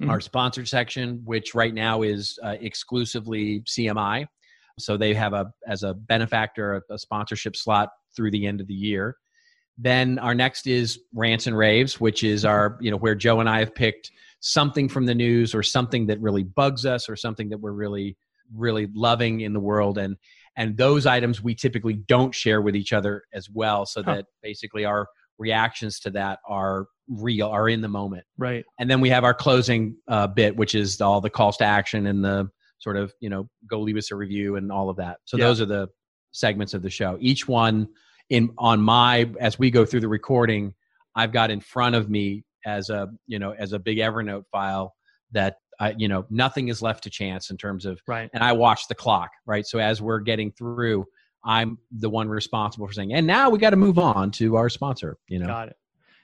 [0.02, 0.10] Mhm.
[0.10, 4.28] our sponsored section, which right now is uh, exclusively CMI.
[4.80, 8.67] So they have a as a benefactor a, a sponsorship slot through the end of
[8.67, 9.15] the year.
[9.78, 13.50] Then our next is rants and raves, which is our you know where Joe and
[13.50, 17.50] I have picked something from the news or something that really bugs us or something
[17.50, 18.15] that we're really
[18.56, 20.15] really loving in the world and
[20.56, 24.15] and those items we typically don't share with each other as well so Huh.
[24.15, 25.08] that basically our
[25.39, 28.65] reactions to that are real are in the moment Right.
[28.80, 32.08] and then we have our closing uh, bit which is all the calls to action
[32.08, 35.17] and the sort of you know go leave us a review and all of that
[35.26, 35.45] so Yeah.
[35.45, 35.88] those are the
[36.32, 37.88] segments of the show each one
[38.30, 40.73] in on my as we go through the recording
[41.15, 44.93] i've got in front of me as a you know as a big evernote file
[45.32, 48.30] that I, you know nothing is left to chance in terms of Right.
[48.34, 49.65] and I watch the clock, right?
[49.65, 51.06] So as we're getting through,
[51.48, 54.68] I'm the one responsible for saying, and now we got to move on to our
[54.70, 55.48] sponsor, you know?
[55.48, 55.78] Got it.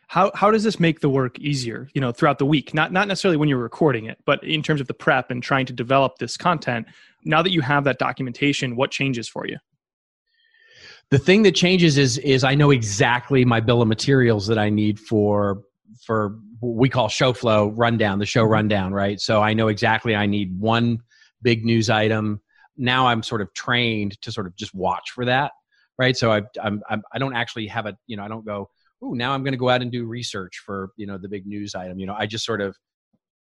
[0.07, 1.87] How how does this make the work easier?
[1.95, 4.81] You know, throughout the week, not not necessarily when you're recording it, but in terms
[4.81, 6.85] of the prep and trying to develop this content.
[7.23, 9.57] Now that you have that documentation, what changes for you?
[11.09, 14.69] The thing that changes is is I know exactly my bill of materials that I
[14.69, 15.61] need for
[16.05, 18.51] for what we call show flow rundown, the show mm-hmm.
[18.51, 19.19] rundown, right?
[19.21, 20.99] So I know exactly I need one
[21.41, 22.41] big news item.
[22.77, 25.51] Now I'm sort of trained to sort of just watch for that,
[25.97, 26.15] right?
[26.17, 28.69] So I I'm, I'm I don't actually have a you know I don't go
[29.01, 31.45] oh now I'm going to go out and do research for you know the big
[31.45, 31.99] news item.
[31.99, 32.75] You know I just sort of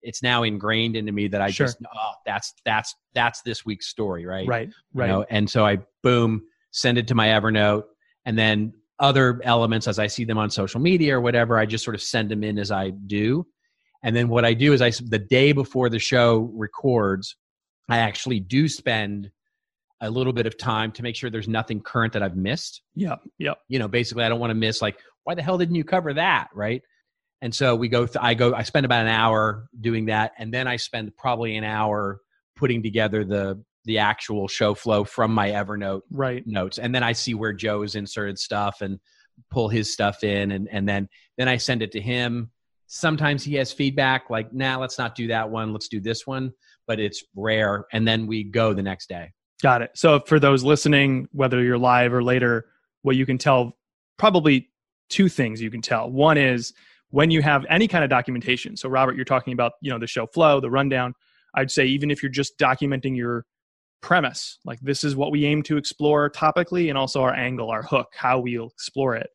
[0.03, 1.67] it's now ingrained into me that I Sure.
[1.67, 4.47] just oh that's that's that's this week's story, right?
[4.49, 4.69] Right.
[4.69, 5.09] you Right.
[5.09, 5.25] know?
[5.31, 6.43] and so i boom
[6.73, 7.85] send it to my evernote
[8.27, 11.85] and then other elements as i see them on social media or whatever i just
[11.85, 13.47] sort of send them in as i do
[14.03, 17.37] and then what i do is I the day before the show records
[17.89, 19.31] i actually do spend
[20.01, 23.17] a little bit of time to make sure there's nothing current that i've missed yeah.
[23.39, 23.59] Yep.
[23.69, 26.13] you know basically i don't want to miss like why the hell didn't you cover
[26.15, 26.83] that right
[27.41, 30.53] and so we go th- i go i spend about an hour doing that and
[30.53, 32.21] then i spend probably an hour
[32.57, 36.47] putting together the the actual show flow from my evernote Right.
[36.47, 38.99] notes and then i see where joe's inserted stuff and
[39.51, 42.51] pull his stuff in and and then then i send it to him
[42.87, 46.53] sometimes he has feedback like nah let's not do that one let's do this one
[46.87, 49.31] but it's rare and then we go the next day
[49.63, 49.93] Got it.
[49.95, 52.67] So for those listening, whether you're live or later,
[53.03, 53.79] what you can tell
[54.19, 54.69] probably
[55.09, 56.11] two things you can tell.
[56.11, 56.75] One is
[57.11, 58.77] when you have any kind of documentation.
[58.77, 61.15] So Robert, you're talking about, you know, the show flow, the rundown.
[61.55, 63.47] I'd say even if you're just documenting your
[64.01, 67.85] premise, like this is what we aim to explore topically and also our angle, our
[67.85, 69.31] hook, how we'll explore it.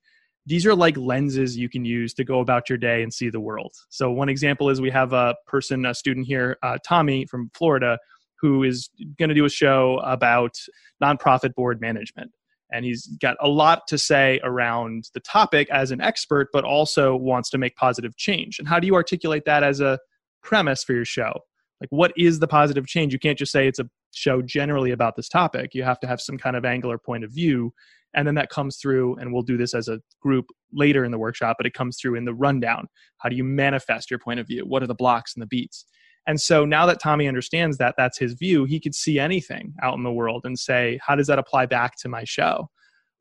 [0.47, 3.41] These are like lenses you can use to go about your day and see the
[3.41, 3.73] world.
[3.89, 7.99] So one example is we have a person, a student here, uh, Tommy from Florida,
[8.39, 10.55] who is going to do a show about
[11.03, 12.31] nonprofit board management.
[12.71, 17.15] And he's got a lot to say around the topic as an expert, but also
[17.15, 18.57] wants to make positive change.
[18.57, 19.99] And how do you articulate that as a
[20.43, 21.41] premise for your show?
[21.81, 23.11] Like, what is the positive change?
[23.11, 25.73] You can't just say it's a show generally about this topic.
[25.73, 27.73] You have to have some kind of angle or point of view.
[28.13, 31.19] And then that comes through, and we'll do this as a group later in the
[31.19, 32.87] workshop, but it comes through in the rundown.
[33.17, 34.63] How do you manifest your point of view?
[34.65, 35.85] What are the blocks and the beats?
[36.25, 39.95] And so now that Tommy understands that that's his view, he could see anything out
[39.95, 42.69] in the world and say, how does that apply back to my show?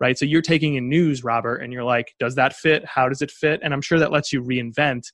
[0.01, 0.19] Right.
[0.19, 2.85] So you're taking in news, Robert, and you're like, does that fit?
[2.85, 3.61] How does it fit?
[3.63, 5.05] And I'm sure that lets you reinvent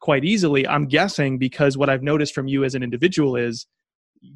[0.00, 0.66] quite easily.
[0.66, 3.66] I'm guessing because what I've noticed from you as an individual is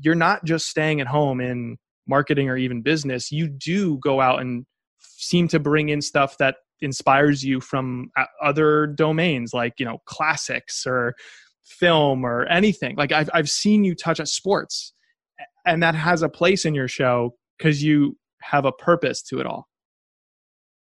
[0.00, 1.76] you're not just staying at home in
[2.06, 3.30] marketing or even business.
[3.30, 4.66] You do go out and
[4.98, 9.98] seem to bring in stuff that inspires you from uh, other domains like, you know,
[10.06, 11.14] classics or
[11.62, 12.96] film or anything.
[12.96, 14.92] Like I've I've seen you touch on sports
[15.66, 19.46] and that has a place in your show cuz you have a purpose to it
[19.46, 19.68] all.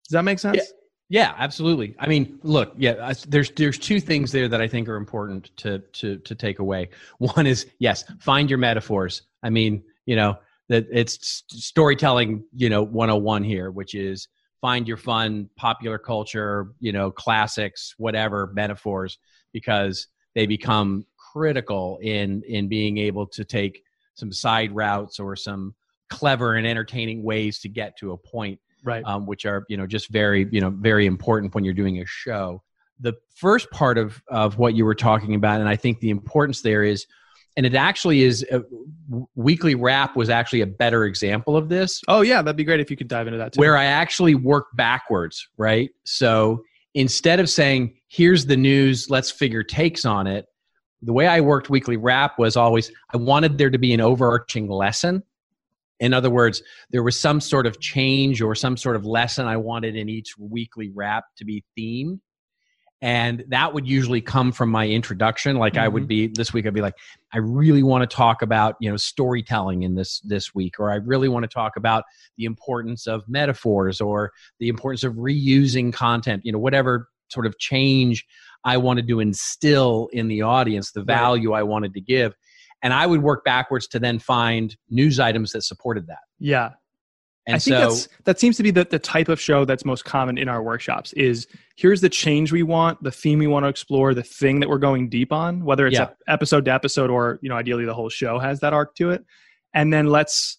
[0.08, 0.58] Does that make sense?
[0.58, 0.77] Yeah.
[1.10, 1.96] Yeah, absolutely.
[2.00, 5.80] I mean, look, yeah, there's there's two things there that I think are important to
[5.93, 6.89] to to take away.
[7.20, 9.22] One is yes, find your metaphors.
[9.41, 14.28] I mean, you know, that it's storytelling, you know, 101 here, which is
[14.60, 19.17] find your fun popular culture, you know, classics, whatever metaphors
[19.54, 23.82] because they become critical in in being able to take
[24.15, 25.74] some side routes or some
[26.10, 29.04] clever and entertaining ways to get to a point right.
[29.06, 32.06] um, which are you know just very you know very important when you're doing a
[32.06, 32.62] show.
[33.00, 36.62] The first part of of what you were talking about and i think the importance
[36.62, 37.06] there is
[37.56, 38.62] and it actually is a, uh,
[39.36, 42.02] weekly wrap was actually a better example of this.
[42.08, 43.60] Oh yeah that'd be great if you could dive into that too.
[43.60, 45.90] where i actually work backwards right?
[46.04, 46.63] So
[46.94, 50.46] instead of saying here's the news let's figure takes on it
[51.04, 54.68] the way i worked weekly wrap was always i wanted there to be an overarching
[54.68, 55.22] lesson
[56.00, 59.58] in other words, there was some sort of change or some sort of lesson I
[59.58, 62.20] wanted in each weekly wrap to be themed.
[63.02, 65.58] And that would usually come from my introduction.
[65.58, 65.84] Like mm-hmm.
[65.84, 66.08] I would mm-hmm.
[66.08, 66.96] be this week, I'd be like,
[67.32, 70.96] I really want to talk about, you know, storytelling in this this week, or I
[70.96, 72.06] really want to talk about
[72.38, 77.58] the importance of metaphors or the importance of reusing content, you know, whatever sort of
[77.60, 78.26] change
[78.64, 81.60] I wanted to instill in the audience, the value right.
[81.60, 82.34] I wanted to give
[82.82, 86.20] and I would work backwards to then find news items that supported that.
[86.40, 86.72] Yeah.
[87.48, 89.86] And I think so, that's that seems to be the, the type of show that's
[89.86, 93.63] most common in our workshops is here's the change we want, the theme we want
[93.63, 96.10] to explore, the thing that we're going deep on, whether it's yeah.
[96.28, 99.24] episode to episode or, you know, ideally the whole show has that arc to it.
[99.74, 100.58] And then let's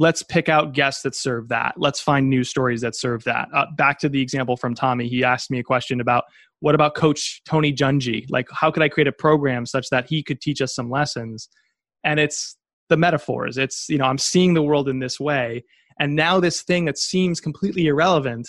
[0.00, 1.74] let's pick out guests that serve that.
[1.76, 3.48] Let's find news stories that serve that.
[3.54, 6.24] Uh, back to the example from Tommy, he asked me a question about
[6.64, 10.22] what about Coach Tony junji Like, how could I create a program such that he
[10.22, 11.46] could teach us some lessons?
[12.04, 12.56] And it's
[12.88, 13.58] the metaphors.
[13.58, 15.62] It's, you know, I'm seeing the world in this way.
[16.00, 18.48] And now this thing that seems completely irrelevant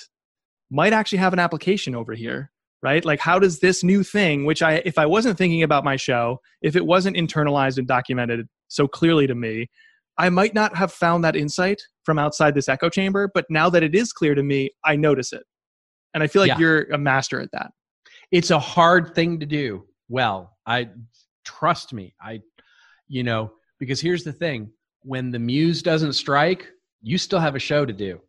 [0.71, 2.51] might actually have an application over here
[2.81, 5.95] right like how does this new thing which i if i wasn't thinking about my
[5.95, 9.69] show if it wasn't internalized and documented so clearly to me
[10.17, 13.83] I might not have found that insight from outside this echo chamber, but now that
[13.83, 15.43] it is clear to me, I notice it.
[16.13, 16.57] And I feel like yeah.
[16.57, 17.71] you're a master at that.
[18.31, 19.85] It's a hard thing to do.
[20.09, 20.89] Well, I
[21.43, 22.13] trust me.
[22.21, 22.41] I,
[23.07, 26.67] you know, because here's the thing when the muse doesn't strike,
[27.01, 28.19] you still have a show to do.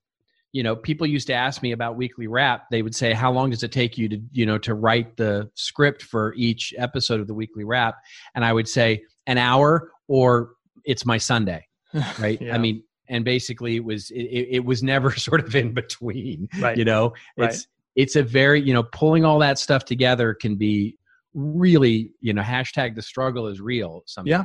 [0.53, 2.67] You know, people used to ask me about weekly wrap.
[2.71, 5.51] They would say, "How long does it take you to, you know, to write the
[5.55, 7.97] script for each episode of the weekly wrap?"
[8.35, 10.53] And I would say, "An hour or
[10.85, 11.67] it's my Sunday."
[12.19, 12.41] right?
[12.41, 12.55] yeah.
[12.55, 16.49] I mean, and basically it was it, it, was never sort of in between.
[16.59, 16.77] Right.
[16.77, 17.67] You know, right.
[17.97, 20.97] It's a very you know pulling all that stuff together can be
[21.35, 24.31] really you know hashtag the struggle is real sometimes.
[24.31, 24.45] Yeah.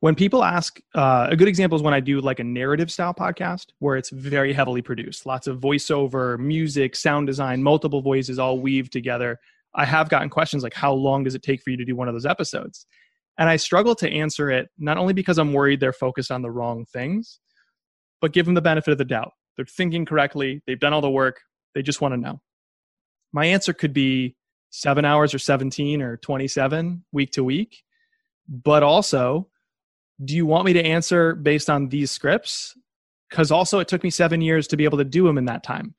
[0.00, 3.12] When people ask, uh, a good example is when I do like a narrative style
[3.12, 8.58] podcast where it's very heavily produced, lots of voiceover, music, sound design, multiple voices all
[8.58, 9.38] weaved together.
[9.74, 12.08] I have gotten questions like, how long does it take for you to do one
[12.08, 12.86] of those episodes?
[13.36, 16.50] And I struggle to answer it, not only because I'm worried they're focused on the
[16.50, 17.38] wrong things,
[18.22, 19.32] but give them the benefit of the doubt.
[19.56, 21.40] They're thinking correctly, they've done all the work,
[21.74, 22.40] they just want to know.
[23.32, 24.36] My answer could be
[24.70, 27.82] seven hours or 17 or 27 week to week.
[28.48, 29.48] But also,
[30.24, 32.76] do you want me to answer based on these scripts?
[33.28, 35.62] Because also, it took me seven years to be able to do them in that
[35.62, 35.94] time.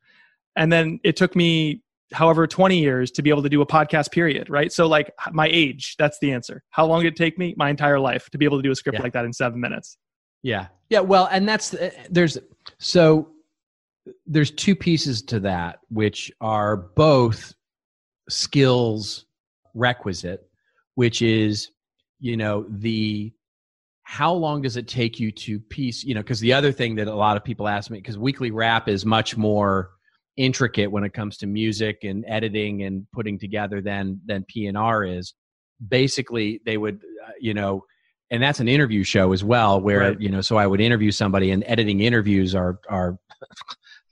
[0.56, 1.82] And then it took me
[2.14, 5.48] however 20 years to be able to do a podcast period right so like my
[5.48, 8.46] age that's the answer how long did it take me my entire life to be
[8.46, 9.02] able to do a script yeah.
[9.02, 9.98] like that in seven minutes
[10.44, 12.38] yeah yeah well and that's uh, there's
[12.80, 13.30] so
[14.26, 17.54] there's two pieces to that which are both
[18.30, 19.26] skills
[19.74, 20.48] requisite
[20.96, 21.70] which is
[22.20, 23.32] you know the
[24.04, 27.08] how long does it take you to piece you know because the other thing that
[27.08, 29.92] a lot of people ask me because weekly wrap is much more
[30.38, 35.34] intricate when it comes to music and editing and putting together than than PNR is.
[35.88, 37.84] Basically, they would, uh, you know,
[38.30, 40.22] and that's an interview show as well, where right.
[40.22, 43.18] you know, so I would interview somebody, and editing interviews are are.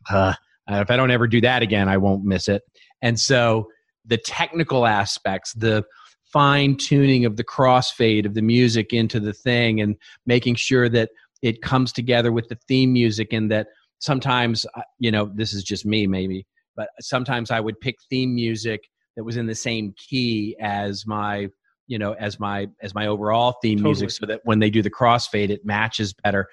[0.09, 0.33] Uh,
[0.67, 2.61] if I don't ever do that again, I won't miss it.
[3.01, 3.67] And so
[4.05, 5.83] the technical aspects, the
[6.25, 9.95] fine tuning of the crossfade of the music into the thing, and
[10.25, 11.09] making sure that
[11.41, 13.67] it comes together with the theme music, and that
[13.99, 16.45] sometimes, uh, you know, this is just me maybe,
[16.75, 18.81] but sometimes I would pick theme music
[19.15, 21.49] that was in the same key as my
[21.87, 23.89] you know as my as my overall theme Totally.
[23.89, 26.47] music so that when they do the crossfade it matches better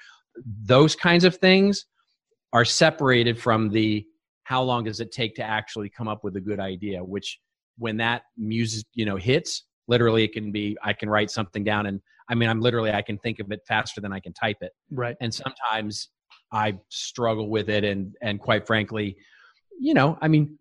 [0.64, 1.86] those kinds of things
[2.56, 4.02] are separated from the
[4.44, 7.38] how long does it take to actually come up with a good idea which
[7.76, 11.84] when that music you know hits literally it can be i can write something down
[11.84, 12.00] and
[12.30, 14.72] i mean i'm literally i can think of it faster than i can type it
[14.90, 15.16] Right.
[15.20, 16.08] and sometimes
[16.50, 19.18] i struggle with it and and quite frankly
[19.78, 20.58] you know i mean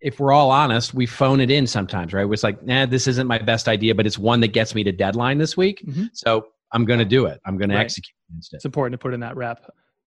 [0.00, 3.26] if we're all honest we phone it in sometimes right it's like nah this isn't
[3.26, 6.08] my best idea but it's one that gets me to deadline this week Mhm.
[6.14, 7.82] so i'm going to do it i'm going to Right.
[7.84, 9.60] execute instead It's important to put in that rep.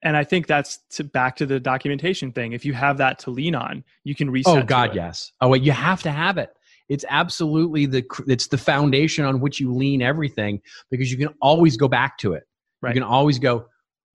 [0.03, 2.53] And I think that's to back to the documentation thing.
[2.53, 4.55] If you have that to lean on, you can reset.
[4.57, 6.51] oh god yes oh wait you have to have it
[6.89, 11.77] it's absolutely the it's the foundation on which you lean everything because you can always
[11.77, 12.43] go back to it
[12.81, 12.93] Right.
[12.93, 13.65] you can always go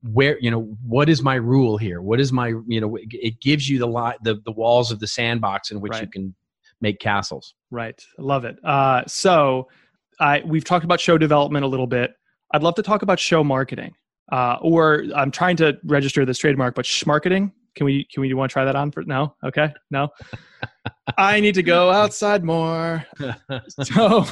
[0.02, 3.68] where you know what is my rule here what is my you know it- gives
[3.68, 6.34] you the li- the the walls of the sandbox in which you can
[6.80, 8.00] make castles Right.
[8.18, 8.56] I love it.
[8.64, 9.68] Uh, so
[10.20, 12.12] I we've talked about show development a little bit.
[12.52, 13.94] I'd love to talk about show marketing.
[14.30, 17.52] Uh, or I'm trying to register this trademark, but sh marketing.
[17.76, 19.34] Can we can we You want to try that on for no?
[19.44, 20.08] Okay, no.
[21.18, 23.06] I need to go outside more.
[23.82, 24.24] So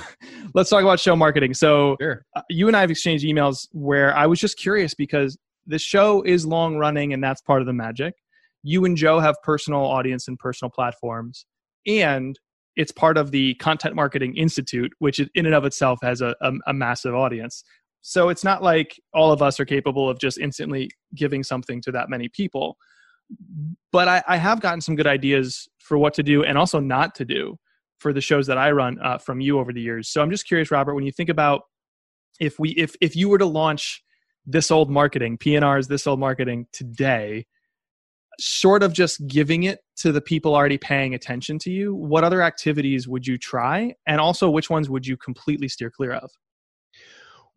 [0.54, 1.54] let's talk about show marketing.
[1.54, 5.38] So sure uh, you and I have exchanged emails where I was just curious because
[5.66, 8.14] the show is long running and that's part of the magic.
[8.62, 11.46] You and Joe have personal audience and personal platforms,
[11.86, 12.38] and
[12.76, 16.52] it's part of the Content Marketing Institute, which in and of itself has a, a,
[16.68, 17.64] a massive audience.
[18.00, 21.92] So it's not like all of us are capable of just instantly giving something to
[21.92, 22.76] that many people.
[23.92, 27.14] But I, I have gotten some good ideas for what to do and also not
[27.16, 27.58] to do
[27.98, 30.08] for the shows that I run uh, from you over the years.
[30.08, 31.62] So I'm just curious, Robert, when you think about
[32.40, 34.02] if we if if you were to launch
[34.46, 37.46] this old marketing, PNR's this old marketing today,
[38.40, 42.40] short of just giving it to the people already paying attention to you, what other
[42.40, 43.94] activities would you try?
[44.06, 46.30] And also which ones would you completely steer clear of?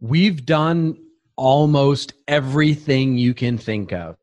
[0.02, 0.98] We've done
[1.38, 4.18] almost everything you can think of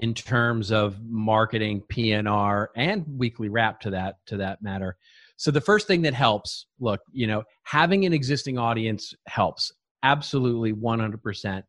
[0.00, 4.96] in terms of marketing pnr and weekly wrap to that to that matter.
[5.36, 10.72] So the first thing that helps look you know having an existing audience helps absolutely
[10.72, 11.62] 100%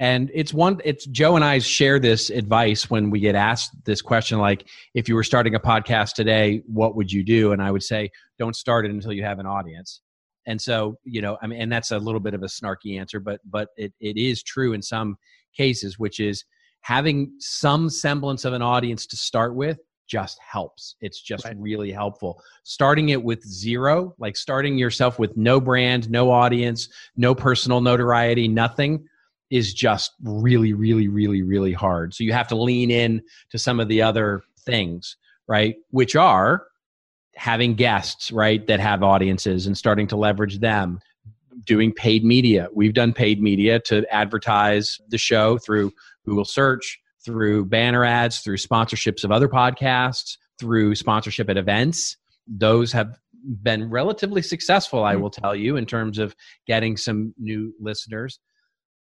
[0.00, 4.00] and it's one it's joe and i share this advice when we get asked this
[4.00, 7.52] question like if you were starting a podcast today what would you do?
[7.52, 10.00] And i would say don't start it until you have an audience
[10.46, 13.20] and so you know i mean and that's a little bit of a snarky answer
[13.20, 15.16] but but it, it is true in some
[15.56, 16.44] cases which is
[16.80, 20.94] having some semblance of an audience to start with just helps.
[21.00, 21.56] It's just Right.
[21.58, 22.40] really helpful.
[22.62, 28.46] Starting it with zero like starting yourself with no brand no audience no personal notoriety
[28.46, 29.04] nothing
[29.50, 32.14] is just really really really really hard.
[32.14, 35.16] So you have to lean in to some of the other things
[35.48, 36.66] right which are
[37.36, 40.98] having guests right that have audiences and starting to leverage them
[41.64, 42.68] doing paid media.
[42.74, 45.92] We've done paid media to advertise the show through
[46.24, 52.16] google search through banner ads through sponsorships of other podcasts through sponsorship at events.
[52.46, 53.18] Those have
[53.62, 55.22] been relatively successful i Hmm.
[55.22, 56.34] will tell you in terms of
[56.66, 58.40] getting some new listeners.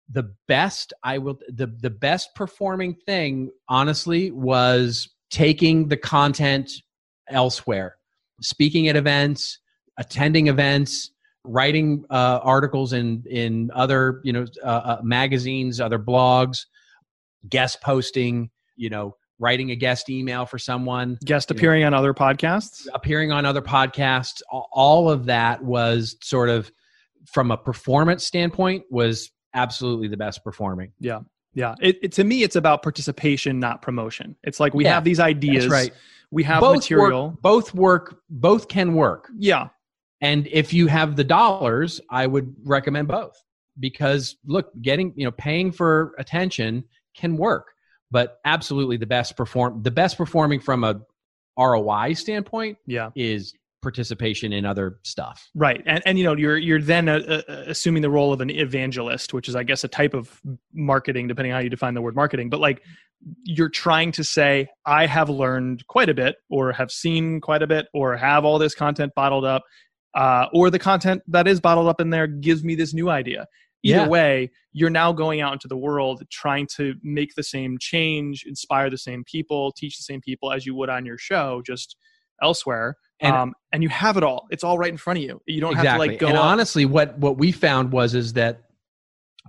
[0.09, 6.71] The best i will the the best performing thing honestly was taking the content
[7.29, 7.95] elsewhere
[8.41, 9.59] speaking at events
[9.97, 11.11] attending events
[11.45, 16.65] writing uh, articles in in other you know uh, uh, magazines other blogs
[17.49, 21.57] guest posting you know writing a guest email for someone Guest Yeah.
[21.57, 22.87] appearing on other podcasts?
[22.93, 26.71] appearing on other podcasts all of that was sort of
[27.31, 31.75] from a performance standpoint was absolutely the best performing Yeah.
[31.81, 34.35] It, it, to me, it's about participation, not promotion.
[34.43, 35.65] It's like we Yeah, have these ideas.
[35.65, 35.93] that's right
[36.33, 37.27] We have both material.
[37.29, 39.67] work, both work both can work Yeah.
[40.21, 43.35] and if you have the dollars i would recommend both
[43.79, 46.83] because look getting you know paying for attention
[47.15, 47.67] can work
[48.11, 50.99] but absolutely the best perform the best performing from a
[51.57, 53.09] roi standpoint Yeah.
[53.15, 53.53] is
[53.83, 58.01] participation in other stuff Right, and and you know you're you're then uh, uh, assuming
[58.01, 60.41] the role of an evangelist, which is I guess a type of
[60.73, 62.49] marketing, depending on how you define the word marketing.
[62.49, 62.81] But like
[63.43, 67.67] you're trying to say, I have learned quite a bit, or have seen quite a
[67.67, 69.63] bit, or have all this content bottled up,
[70.15, 73.45] uh, or the content that is bottled up in there gives me this new idea.
[73.83, 74.07] Either Yeah.
[74.07, 78.89] way, you're now going out into the world trying to make the same change, inspire
[78.89, 81.97] the same people, teach the same people as you would on your show, just
[82.41, 82.95] elsewhere.
[83.23, 84.45] And- um, and you have it all.
[84.51, 85.41] It's all right in front of you.
[85.47, 88.33] You don't have to like go and up- honestly, what what we found was is
[88.33, 88.63] that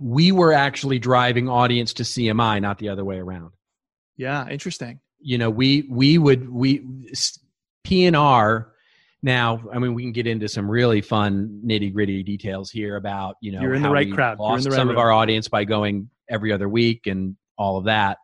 [0.01, 3.51] we were actually driving audience to CMI, not the other way around.
[4.17, 4.99] Yeah, interesting.
[5.19, 6.83] You know, we we would we
[7.83, 8.71] P and R.
[9.21, 13.35] Now, I mean, we can get into some really fun nitty gritty details here about
[13.41, 14.37] you know You're in the right crowd.
[14.39, 17.35] You're in Lost the right some of our audience by going every other week and
[17.57, 18.17] all of that.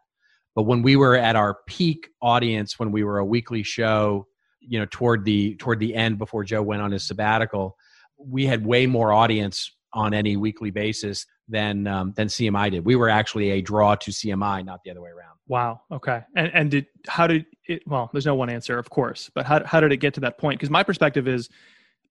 [0.55, 4.27] But when we were at our peak audience, when we were a weekly show,
[4.61, 7.75] you know, toward the toward the end before Joe went on his sabbatical,
[8.17, 12.85] we had way more audience on any weekly basis than um, than CMI did.
[12.85, 15.37] We were actually a draw to CMI, not the other way around.
[15.47, 15.81] Wow.
[15.91, 16.21] Okay.
[16.35, 17.83] And and did how did it?
[17.85, 19.29] Well, there's no one answer, of course.
[19.33, 20.59] But how how did it get to that point?
[20.59, 21.49] Because my perspective is,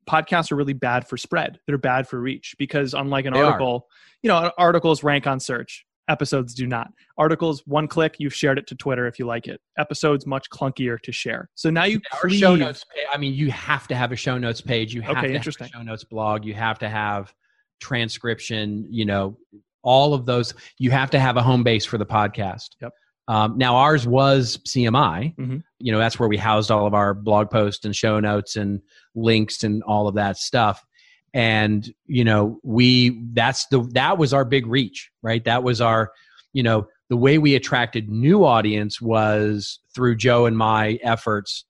[0.08, 1.58] podcasts are really bad for spread.
[1.66, 3.46] They're bad for reach because unlike an They are.
[3.46, 3.86] article,
[4.22, 5.86] you know, articles rank on search.
[6.10, 6.90] Episodes do not.
[7.16, 9.60] Articles, one click, you've shared it to Twitter if you like it.
[9.78, 11.48] Episodes, much clunkier to share.
[11.54, 12.84] So now you Our show notes.
[13.12, 14.92] I mean, you have to have a show notes page.
[14.92, 15.68] You have Okay, to interesting.
[15.68, 16.44] have a show notes blog.
[16.44, 17.32] You have to have
[17.80, 18.86] transcription.
[18.90, 19.38] You know,
[19.82, 20.54] all of those.
[20.78, 22.68] You have to have a home base for the podcast.
[22.80, 22.92] Yep.
[23.28, 25.34] Um, now ours was CMI.
[25.38, 25.62] Mhm.
[25.78, 28.80] You know, that's where we housed all of our blog posts and show notes and
[29.14, 30.84] links and all of that stuff.
[31.32, 35.44] And you know, we that's the that was our big reach, right?
[35.44, 36.12] That was our,
[36.52, 41.64] you know, the way we attracted new audience was through Joe and my efforts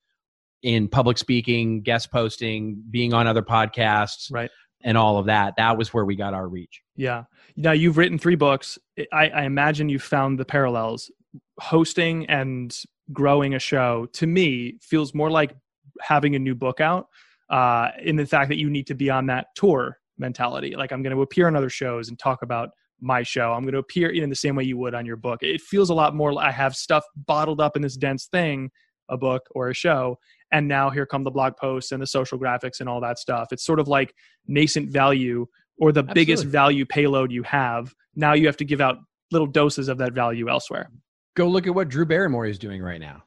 [0.63, 4.51] in public speaking, guest posting, being on other podcasts, Right.
[4.83, 5.55] and all of that.
[5.57, 6.83] That was where we got our reach.
[6.97, 7.25] Yeah.
[7.57, 8.79] Now you've written three books.
[9.13, 11.11] I, I imagine you found the parallels.
[11.59, 12.77] Hosting and
[13.13, 15.55] growing a show to me feels more like
[16.01, 17.09] having a new book out
[17.51, 20.75] uh, in the fact that you need to be on that tour mentality.
[20.77, 22.71] Like I'm going to appear on other shows and talk about
[23.01, 23.53] my show.
[23.53, 25.43] I'm going to appear in the same way you would on your book.
[25.43, 28.71] It feels a lot more like I have stuff bottled up in this dense thing,
[29.09, 30.19] a book or a show.
[30.53, 33.49] And now here come the blog posts and the social graphics and all that stuff.
[33.53, 34.15] It's sort of like
[34.47, 35.47] nascent value
[35.79, 37.95] or the biggest value payload you have.
[38.15, 38.99] Now you have to give out
[39.33, 40.91] little doses of that value elsewhere.
[41.37, 43.23] Go look at what Drew Barrymore is doing right now.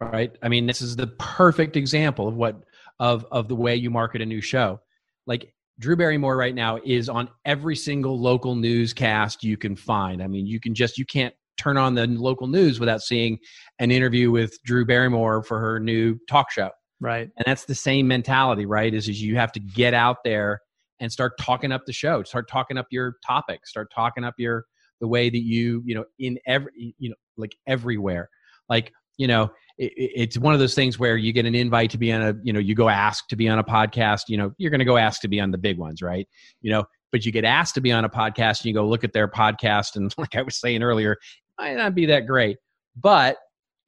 [0.00, 0.36] Right?
[0.42, 2.64] I mean, this is the perfect example of what
[3.00, 4.80] of of the way you market a new show.
[5.26, 10.22] Like Drew Barrymore right now is on every single local newscast you can find.
[10.22, 13.38] I mean, you can just you can't turn on the local news without seeing
[13.78, 16.70] an interview with Drew Barrymore for her new talk show.
[17.00, 17.28] Right.
[17.36, 20.60] and that's the same mentality right is, is you have to get out there
[21.00, 24.64] and start talking up the show start talking up your topic start talking up your
[25.00, 28.30] the way that you you know in every you know like everywhere
[28.68, 31.90] like you know it, it- it's one of those things where you get an invite
[31.90, 34.36] to be on a you know you go ask to be on a podcast you
[34.36, 36.28] know you're going to go ask to be on the big ones right
[36.60, 39.04] you know but you get asked to be on a podcast and you go look
[39.04, 41.18] at their podcast and like i was saying earlier it
[41.58, 42.56] might not be that great
[42.96, 43.36] but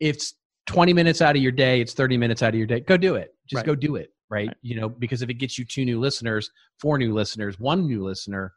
[0.01, 0.35] if it's
[0.67, 3.15] 20 minutes out of your day it's 30 minutes out of your day go do
[3.15, 3.67] it just Right.
[3.67, 4.49] go do it right?
[4.49, 4.57] Right.
[4.63, 6.51] you know because if it gets you two new listeners
[6.81, 8.53] four new listeners one new listener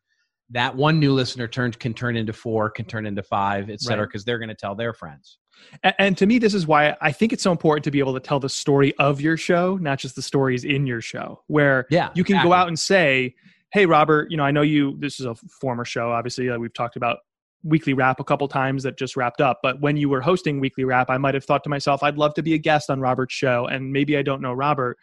[0.51, 4.01] that one new listener turns can turn into four can turn into five et cetera
[4.03, 4.07] Right.
[4.09, 5.37] because they're going to tell their friends
[5.83, 8.13] And, and to me, this is why I think it's so important to be able
[8.13, 11.85] to tell the story of your show, not just the stories in your show, where
[11.89, 12.49] yeah you can exactly.
[12.49, 13.35] go out and say,
[13.73, 16.73] Hey, Robert, you know, I know you, this is a former show, obviously, uh, we've
[16.73, 17.17] talked about
[17.63, 20.85] weekly wrap a couple times that just wrapped up but when you were hosting weekly
[20.85, 23.33] wrap i might have thought to myself i'd love to be a guest on robert's
[23.33, 24.95] show and maybe i don't know robert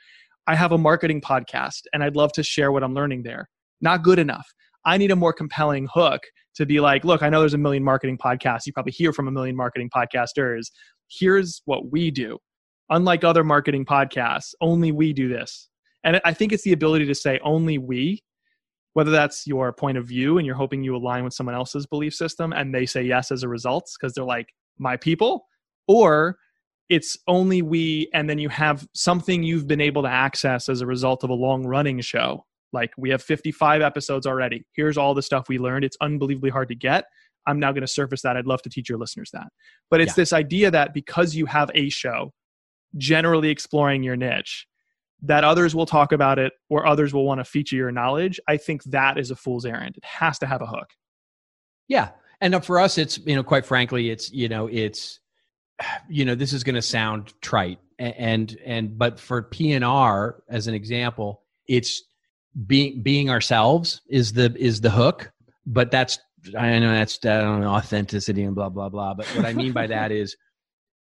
[0.46, 3.50] i have a marketing podcast and i'd love to share what i'm learning there
[3.82, 4.54] not good enough
[4.86, 6.22] i need a more compelling hook
[6.54, 8.66] to be like look i know there's a million marketing podcasts.
[8.66, 10.70] You probably hear from a million marketing podcasters.
[11.08, 12.38] Here's what we do.
[12.90, 15.68] Unlike other marketing podcasts only we do this.
[16.04, 18.22] And i think it's the ability to say only we
[18.96, 22.14] whether that's your point of view and you're hoping you align with someone else's belief
[22.14, 25.44] system and they say yes as a result because they're like my people
[25.86, 26.38] or
[26.88, 30.86] it's only we and then you have something you've been able to access as a
[30.86, 32.42] result of a long running show
[32.76, 34.64] like we have 55 episodes already.
[34.74, 35.84] Here's all the stuff we learned.
[35.84, 37.06] It's unbelievably hard to get.
[37.48, 38.36] I'm now going to surface that.
[38.36, 39.48] I'd love to teach your listeners that.
[39.90, 40.22] But it's Yeah.
[40.22, 42.32] this idea that because you have a show
[42.96, 44.66] generally exploring your niche
[45.22, 48.56] that others will talk about it or others will want to feature your knowledge i
[48.56, 49.96] think that is a fool's errand.
[49.96, 50.88] It has to have a hook.
[51.88, 52.10] Yeah.
[52.40, 55.20] And uh, for us, it's, you know, quite frankly, it's, you know, it's,
[56.08, 57.78] you know, this is going to sound trite.
[57.98, 62.02] A- and, and, but for PNR, as an example, it's
[62.66, 65.32] being, being ourselves is the, is the hook,
[65.66, 66.18] but that's,
[66.56, 69.14] I know that's, I don't know, authenticity and blah, blah, blah.
[69.14, 70.36] But what I mean by that is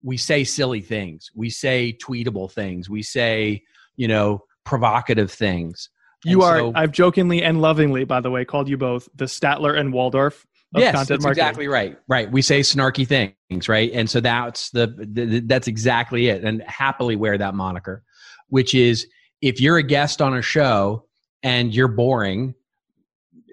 [0.03, 1.31] we say silly things.
[1.35, 2.89] We say tweetable things.
[2.89, 3.63] We say,
[3.95, 5.89] you know, provocative things.
[6.25, 6.57] You And are.
[6.59, 10.45] so- I've jokingly and lovingly, by the way, called you both the Statler and Waldorf
[10.73, 11.43] of yes, content that's marketing.
[11.43, 11.97] exactly right.
[12.07, 12.31] Right.
[12.31, 13.91] We say snarky things, right?
[13.93, 16.43] And so that's the, the that's exactly it.
[16.43, 18.03] And happily wear that moniker,
[18.49, 19.07] which is
[19.41, 21.05] if you're a guest on a show
[21.43, 22.53] and you're boring,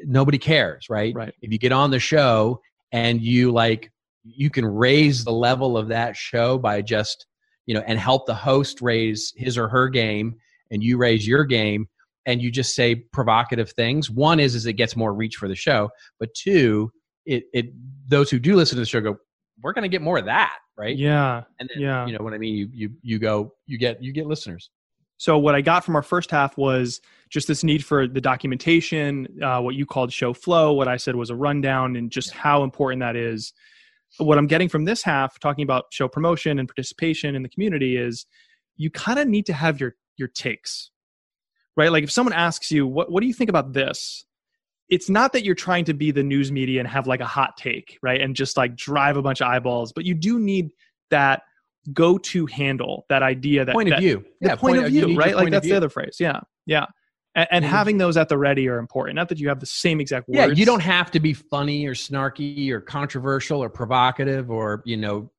[0.04, 1.14] nobody cares, right?
[1.14, 1.34] Right.
[1.42, 2.60] If you get on the show
[2.92, 3.90] and you like
[4.24, 7.26] you can raise the level of that show by just,
[7.66, 10.36] you know, and help the host raise his or her game
[10.70, 11.88] and you raise your game
[12.26, 14.10] and you just say provocative things.
[14.10, 16.92] One is is it gets more reach for the show, but two,
[17.24, 17.72] it it
[18.06, 19.16] those who do listen to the show go,
[19.62, 20.96] we're going to get more of that, right?
[20.96, 21.42] Yeah.
[21.58, 22.06] And then, yeah.
[22.06, 22.54] you know what I mean.
[22.54, 24.70] You you you go, you get you get listeners.
[25.18, 29.26] So what I got from our first half was just this need for the documentation,
[29.42, 32.62] uh, what you called show flow, what I said was a rundown, and just how
[32.62, 33.52] important that is.
[34.18, 37.96] What I'm getting from this half, talking about show promotion and participation in the community,
[37.96, 38.24] is
[38.76, 40.90] you kind of need to have your your takes,
[41.76, 41.92] right?
[41.92, 44.24] Like if someone asks you, "What what do you think about this?"
[44.88, 47.58] It's not that you're trying to be the news media and have like a hot
[47.58, 48.22] take, right?
[48.22, 50.70] And just like drive a bunch of eyeballs, but you do need
[51.10, 51.42] that
[51.92, 54.24] go-to handle, that idea, that Point of that- view.
[54.40, 55.34] the Yeah, point, of view, right?
[55.34, 56.16] Like point that's the other phrase.
[56.20, 56.86] Yeah, yeah.
[57.34, 59.16] And, and Point of having those at the ready are important.
[59.16, 60.38] Not that you have the same exact words.
[60.38, 64.96] Yeah, you don't have to be funny or snarky or controversial or provocative or you
[64.96, 65.30] know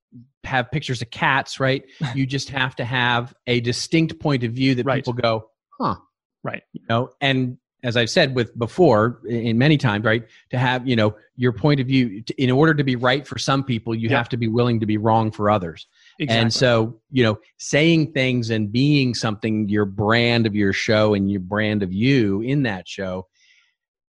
[0.45, 1.83] have pictures of cats, right?
[2.15, 4.97] You just have to have a distinct point of view that Right.
[5.03, 5.95] people go, huh,
[6.43, 6.63] Right.
[6.73, 7.09] you know.
[7.19, 11.51] And as I've said with before in many times, right, to have you know your
[11.53, 14.47] point of view in order to be right for some people, you have to be
[14.47, 15.87] willing to be wrong for others.
[16.19, 16.41] Exactly.
[16.41, 21.31] And so, you know, saying things and being something, your brand of your show and
[21.31, 23.27] your brand of you in that show,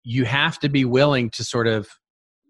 [0.04, 1.88] you have to be willing to sort of,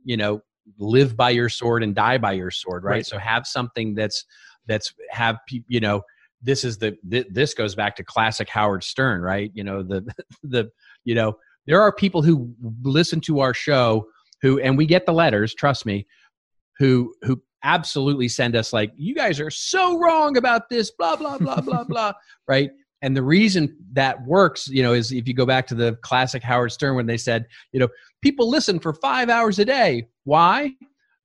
[0.06, 0.42] you know,
[0.78, 2.92] live by your sword and die by your sword, right?
[2.92, 3.06] Right.
[3.06, 4.24] So have something that's
[4.66, 6.04] that's have you know,
[6.42, 9.52] this is the th- this goes back to classic Howard Stern, right?
[9.54, 10.10] You know, the
[10.44, 10.70] the
[11.04, 11.38] you know,
[11.68, 14.08] there are people who listen to our show
[14.42, 16.08] who and we get the letters, trust me,
[16.78, 21.38] who who absolutely send us like you guys are so wrong about this blah blah
[21.38, 22.14] blah blah blah
[22.48, 22.72] right?
[23.02, 26.44] And the reason that works you know is if you go back to the classic
[26.44, 27.88] howard stern when they said you know
[28.22, 30.08] people listen for five hours a day.
[30.24, 30.72] Why?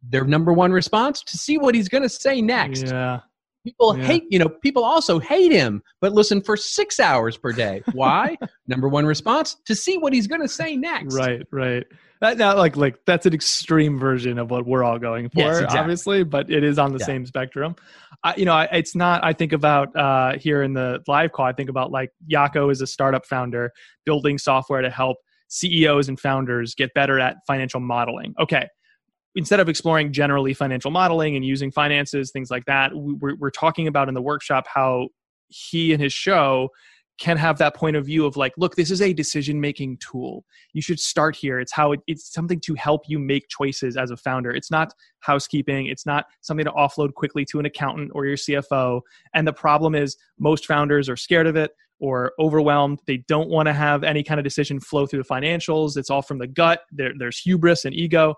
[0.03, 1.22] Their number one response?
[1.22, 2.89] To see what he's going to say next.
[2.89, 3.20] Yeah.
[3.64, 4.04] People Yeah.
[4.06, 8.36] hate you know people also hate him but listen for six hours per day why
[8.68, 11.42] number one response to see what he's going to say next Right.
[11.50, 11.86] Right.
[12.20, 15.56] That now, like, like that's an extreme version of what we're all going for, Yes,
[15.56, 15.78] exactly.
[15.78, 17.06] obviously, but it is on the Yeah.
[17.06, 17.74] same spectrum.
[18.22, 19.22] I, you know, I, it's not.
[19.22, 21.44] I think about uh, here in the live call.
[21.44, 23.72] I think about like Yako is a startup founder
[24.06, 28.32] building software to help CEOs and founders get better at financial modeling.
[28.40, 28.68] Okay,
[29.35, 33.51] instead of exploring generally financial modeling and using finances, things like that, we- we're, we're
[33.51, 35.09] talking about in the workshop how
[35.49, 36.68] he and his show
[37.18, 40.45] can have that point of view of like, look, this is a decision making tool.
[40.72, 41.61] You should start here.
[41.61, 44.51] It's how it, it's something to help you make choices as a founder.
[44.51, 45.87] It's not housekeeping.
[45.87, 49.01] It's not something to offload quickly to an accountant or your CFO.
[49.32, 51.70] And the problem is most founders are scared of it
[52.01, 53.01] or overwhelmed.
[53.07, 55.97] They don't want to have any kind of decision flow through the financials.
[55.97, 56.80] It's all from the gut.
[56.91, 58.35] There, there's hubris and ego.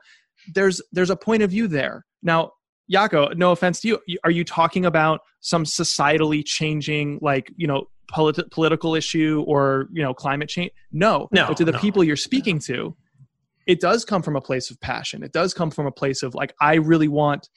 [0.54, 2.04] There's there's a point of view there.
[2.22, 2.52] Now,
[2.92, 7.88] Yako, no offense to you, are you talking about some societally changing, like you know,
[8.08, 10.70] polit- political issue or you know, climate change?
[10.92, 11.78] No, No, But to the no.
[11.78, 12.96] people you're speaking to,
[13.66, 15.22] it does come from a place of passion.
[15.22, 17.48] It does come from a place of like, I really want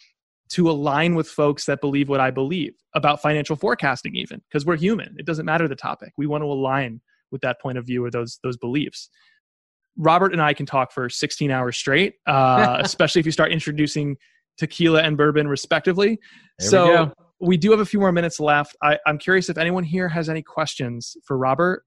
[0.50, 4.78] to align with folks that believe what I believe about financial forecasting, even because we're
[4.78, 5.16] human.
[5.20, 6.12] It doesn't matter the topic.
[6.18, 9.10] We want to align with that point of view or those those beliefs.
[10.00, 14.16] Robert and I can talk for 16 hours straight, uh, especially if you start introducing
[14.58, 16.18] tequila and bourbon respectively.
[16.58, 17.14] There we so go.
[17.42, 18.76] we do have a few more minutes left.
[18.82, 21.84] I, I'm curious if anyone here has any questions for Robert.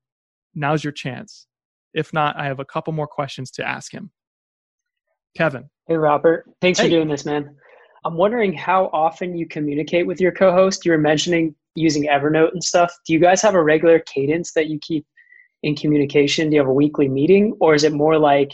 [0.55, 1.47] Now's your chance.
[1.95, 4.11] If not, I have a couple more questions to ask him.
[5.37, 5.69] Kevin.
[5.89, 6.45] Hey, Robert.
[6.61, 6.87] Thanks Hey.
[6.87, 7.57] for doing this, man.
[8.05, 10.85] I'm wondering how often you communicate with your co host.
[10.85, 12.93] You were mentioning using Evernote and stuff.
[13.07, 15.07] Do you guys have a regular cadence that you keep
[15.63, 16.51] in communication?
[16.51, 17.57] Do you have a weekly meeting?
[17.61, 18.53] Or is it more like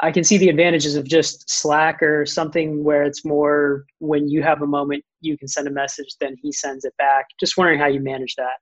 [0.00, 4.42] I can see the advantages of just Slack or something where it's more when you
[4.42, 7.26] have a moment, you can send a message, then he sends it back?
[7.38, 8.58] Just wondering how you manage that.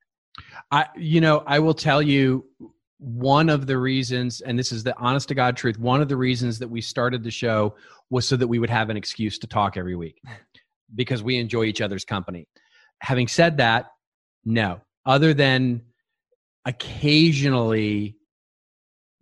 [0.71, 2.47] I, you know, I will tell you
[2.99, 6.17] one of the reasons, and this is the honest to God truth, one of the
[6.17, 7.75] reasons that we started the show
[8.11, 10.23] was so that we would have an excuse to talk every week
[10.95, 12.47] because we enjoy each other's company.
[13.01, 13.87] Having said that,
[14.45, 15.83] no, other than
[16.65, 18.17] occasionally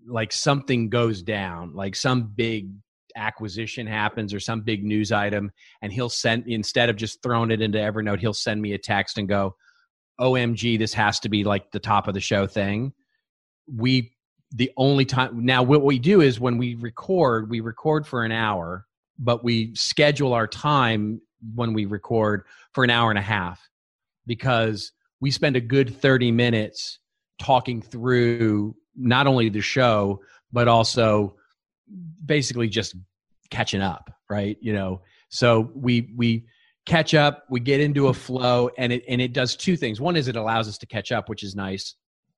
[0.06, 2.70] like something goes down, like some big
[3.16, 5.50] acquisition happens or some big news item,
[5.82, 9.18] and he'll send, instead of just throwing it into Evernote, he'll send me a text
[9.18, 9.54] and go,
[10.20, 12.92] OMG, this has to be like the top of the show thing.
[13.74, 14.12] We
[14.52, 18.32] the only time now what we do is when we record we record for an
[18.32, 18.84] hour
[19.18, 21.20] but we schedule our time
[21.54, 23.68] when we record for an hour and a half
[24.26, 26.98] because we spend a good 30 minutes
[27.40, 30.20] talking through not only the show
[30.52, 31.34] but also
[32.24, 32.94] basically just
[33.50, 34.56] catching up right?
[34.60, 36.46] You know so we we
[36.86, 40.00] catch up we get into a flow and it and it does two things.
[40.00, 41.96] One is it allows us to catch up which is nice.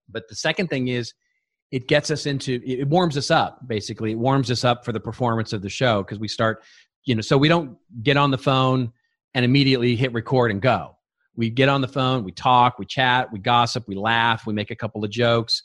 [0.08, 1.12] But the second thing is
[1.70, 4.12] it gets us into it warms us up basically.
[4.12, 6.62] It warms us up for the performance of the show because we start
[7.04, 8.92] you know so we don't get on the phone
[9.34, 10.96] and immediately hit record and go
[11.36, 14.70] we get on the phone we talk we chat we gossip we laugh we make
[14.70, 15.62] a couple of jokes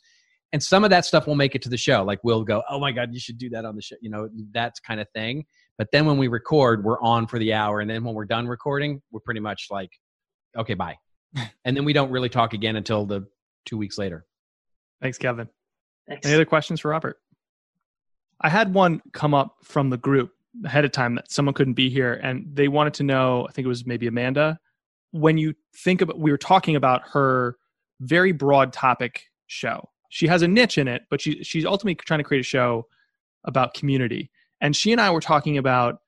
[0.53, 2.79] and some of that stuff will make it to the show like we'll go oh
[2.79, 5.45] my god you should do that on the show you know that kind of thing
[5.77, 8.47] but then when we record we're on for the hour and then when we're done
[8.47, 9.91] recording we're pretty much like
[10.57, 10.95] okay bye
[11.65, 13.25] and then we don't really talk again until the
[13.65, 14.25] two weeks later
[15.01, 15.47] Thanks, Kevin.
[16.07, 16.25] Thanks.
[16.25, 17.17] Any other questions for Robert?
[18.41, 20.31] I had one come up from the group
[20.63, 23.47] ahead of time that someone couldn't be here, and they wanted to know.
[23.47, 24.59] I think it was maybe Amanda.
[25.11, 25.53] When you
[25.83, 27.57] think about, we were talking about her
[28.01, 29.89] very broad topic show.
[30.09, 32.85] She has a niche in it, but she she's ultimately trying to create a show
[33.45, 34.31] about community.
[34.61, 35.99] And she and I were talking about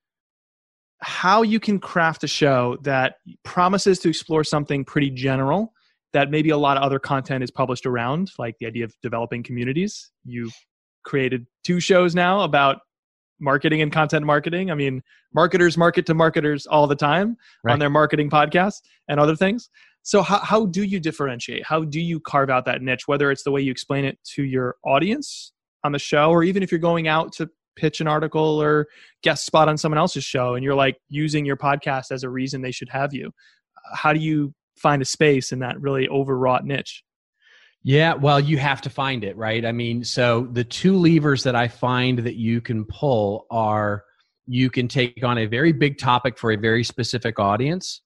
[1.02, 5.74] how you can craft a show that promises to explore something pretty general
[6.12, 9.44] that maybe a lot of other content is published around, like the idea of developing
[9.44, 10.12] communities.
[10.26, 10.54] You've
[11.06, 12.80] created two shows now about
[13.40, 14.72] marketing and content marketing.
[14.72, 15.02] I mean,
[15.34, 17.74] marketers market to marketers all the time Right.
[17.74, 19.70] on their marketing podcasts and other things.
[20.04, 21.66] So, how, how do you differentiate?
[21.66, 24.44] How do you carve out that niche, whether it's the way you explain it to
[24.44, 25.52] your audience
[25.84, 28.88] on the show, or even if you're going out to pitch an article or
[29.24, 32.62] guest spot on someone else's show and you're like using your podcast as a reason
[32.62, 33.32] they should have you?
[33.94, 37.04] How do you find a space in that really overwrought niche?
[37.84, 39.66] Yeah, well, you have to find it, right?
[39.66, 44.04] I mean, so the two levers that I find that you can pull are
[44.48, 48.02] you can take on a very big topic for a very specific audience,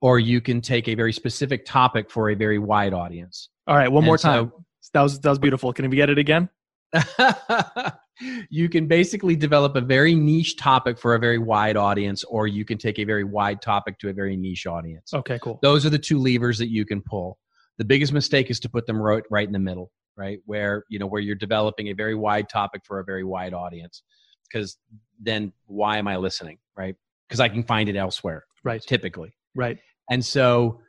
[0.00, 3.48] or you can take a very specific topic for a very wide audience.
[3.66, 4.52] All right, one And more so- time.
[4.94, 5.72] that was that was beautiful.
[5.72, 6.48] Can we get it again?
[8.50, 12.64] you can basically develop a very niche topic for a very wide audience, or you
[12.64, 15.12] can take a very wide topic to a very niche audience.
[15.12, 15.58] Okay, cool.
[15.62, 17.38] Those are the two levers that you can pull.
[17.78, 20.38] The biggest mistake is to put them right, right in the middle, right?
[20.46, 24.02] Where, you know, where you're developing a very wide topic for a very wide audience.
[24.50, 24.78] Because
[25.20, 26.94] then why am I listening, right?
[27.28, 29.34] Because I can find it elsewhere, Right, typically.
[29.54, 29.78] right.
[30.10, 30.80] And so,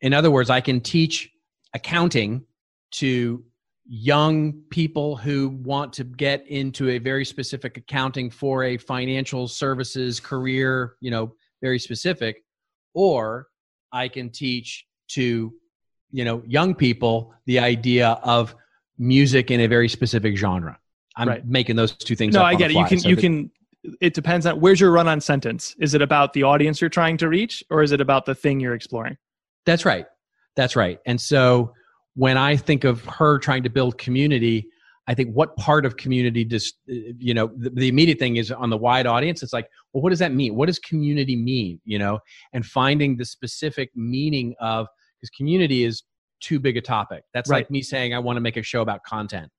[0.00, 1.30] in other words, I can teach
[1.74, 2.44] accounting
[2.92, 3.44] to
[3.86, 10.20] young people who want to get into a very specific accounting for a financial services
[10.20, 12.42] career, you know, very specific,
[12.94, 13.48] or
[13.92, 15.52] I can teach to,
[16.12, 18.54] you know, young people the idea of
[18.98, 20.78] music in a very specific genre.
[21.16, 21.46] I'm Right.
[21.46, 22.34] making those two things.
[22.34, 22.76] No, I get it.
[22.76, 23.50] You can So you can.
[24.00, 25.74] It depends on where's your run-on sentence.
[25.80, 28.60] Is it about the audience you're trying to reach, or is it about the thing
[28.60, 29.16] you're exploring?
[29.66, 30.06] That's right.
[30.54, 31.00] That's right.
[31.04, 31.72] And so
[32.14, 34.68] when I think of her trying to build community,
[35.08, 38.70] I think what part of community does, you know, the, the immediate thing is on
[38.70, 39.42] the wide audience.
[39.42, 40.54] It's like, well, what does that mean?
[40.54, 41.80] What does community mean?
[41.84, 42.20] You know,
[42.52, 44.86] and finding the specific meaning of,
[45.22, 46.02] because community is
[46.40, 47.22] too big a topic.
[47.32, 47.58] That's Right.
[47.58, 49.50] like me saying I want to make a show about content.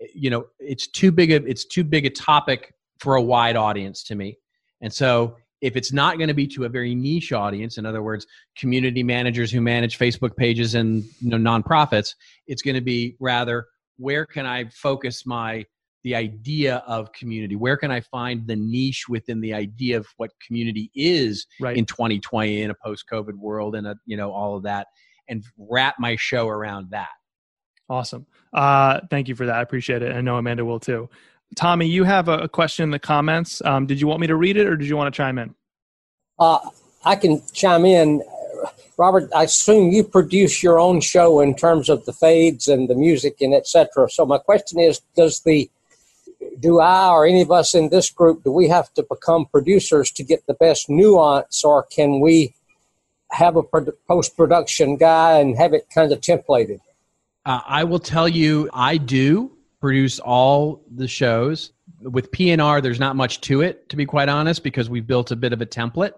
[0.00, 3.56] Eh, you know, it's too big a, it's too big a topic for a wide
[3.56, 4.38] audience to me.
[4.80, 8.02] And so if it's not going to be to a very niche audience, in other
[8.02, 8.26] words,
[8.56, 12.14] community managers who manage Facebook pages and you know, nonprofits,
[12.46, 15.64] it's going to be rather where can I focus my
[16.04, 17.56] the idea of community?
[17.56, 21.76] Where can I find the niche within the idea of what community is Right.
[21.76, 24.86] in 2020 in a post-COVID world and a, you know all of that,
[25.28, 27.08] and wrap my show around that.
[27.88, 28.26] Awesome.
[28.52, 29.56] Uh, thank you for that.
[29.56, 30.14] I appreciate it.
[30.14, 31.08] I know Amanda will too.
[31.56, 33.60] Tommy, you have a, a question in the comments.
[33.64, 35.54] Um, did you want me to read it, or did you want to chime in?
[36.38, 36.58] Uh,
[37.04, 38.22] I can chime in.
[38.96, 42.94] Robert, I assume you produce your own show in terms of the fades and the
[42.94, 44.08] music and etc.
[44.08, 45.70] So my question is, does the
[46.60, 50.10] do I or any of us in this group do we have to become producers
[50.12, 52.54] to get the best nuance, or can we
[53.30, 53.62] have a
[54.08, 56.80] post production guy and have it kind of templated?
[57.46, 61.72] Uh, I will tell you, I do produce all the shows.
[62.00, 65.36] With PNR, there's not much to it, to be quite honest, because we've built a
[65.36, 66.12] bit of a template.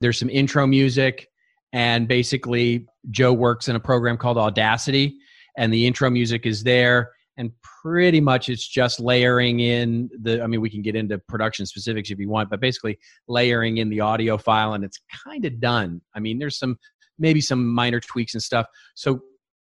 [0.00, 1.30] There's some intro music,
[1.72, 5.16] and basically, Joe works in a program called Audacity,
[5.56, 7.12] and the intro music is there.
[7.38, 7.50] And
[7.82, 12.10] pretty much it's just layering in the, I mean, we can get into production specifics
[12.10, 16.02] if you want, but basically layering in the audio file, and it's kind of done.
[16.14, 16.76] I mean, there's some,
[17.18, 18.66] maybe some minor tweaks and stuff.
[18.94, 19.20] So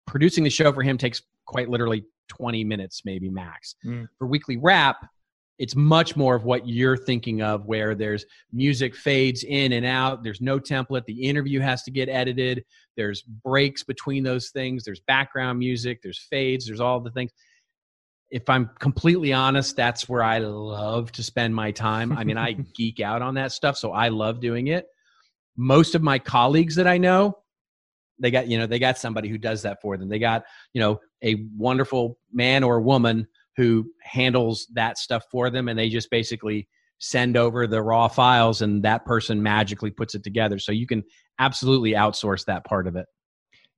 [0.07, 3.77] producing the show for him takes quite literally 20 minutes maybe max.
[3.85, 4.09] Mm.
[4.19, 5.07] For weekly wrap,
[5.59, 10.23] it's much more of what you're thinking of where there's music fades in and out
[10.23, 12.65] there's no template the interview has to get edited
[12.97, 17.31] there's breaks between those things there's background music there's fades there's all the things.
[18.31, 22.17] If i'm completely honest that's where i love to spend my time.
[22.17, 24.87] I mean i geek out on that stuff so i love doing it.
[25.57, 27.39] Most of my colleagues that i know
[28.19, 30.09] they got you know they got somebody who does that for them.
[30.09, 33.27] They got you know a wonderful man or woman
[33.57, 38.63] who handles that stuff for them and they just basically send over the raw files
[38.63, 41.03] and that person magically puts it together so you can
[41.39, 43.07] absolutely outsource that part of it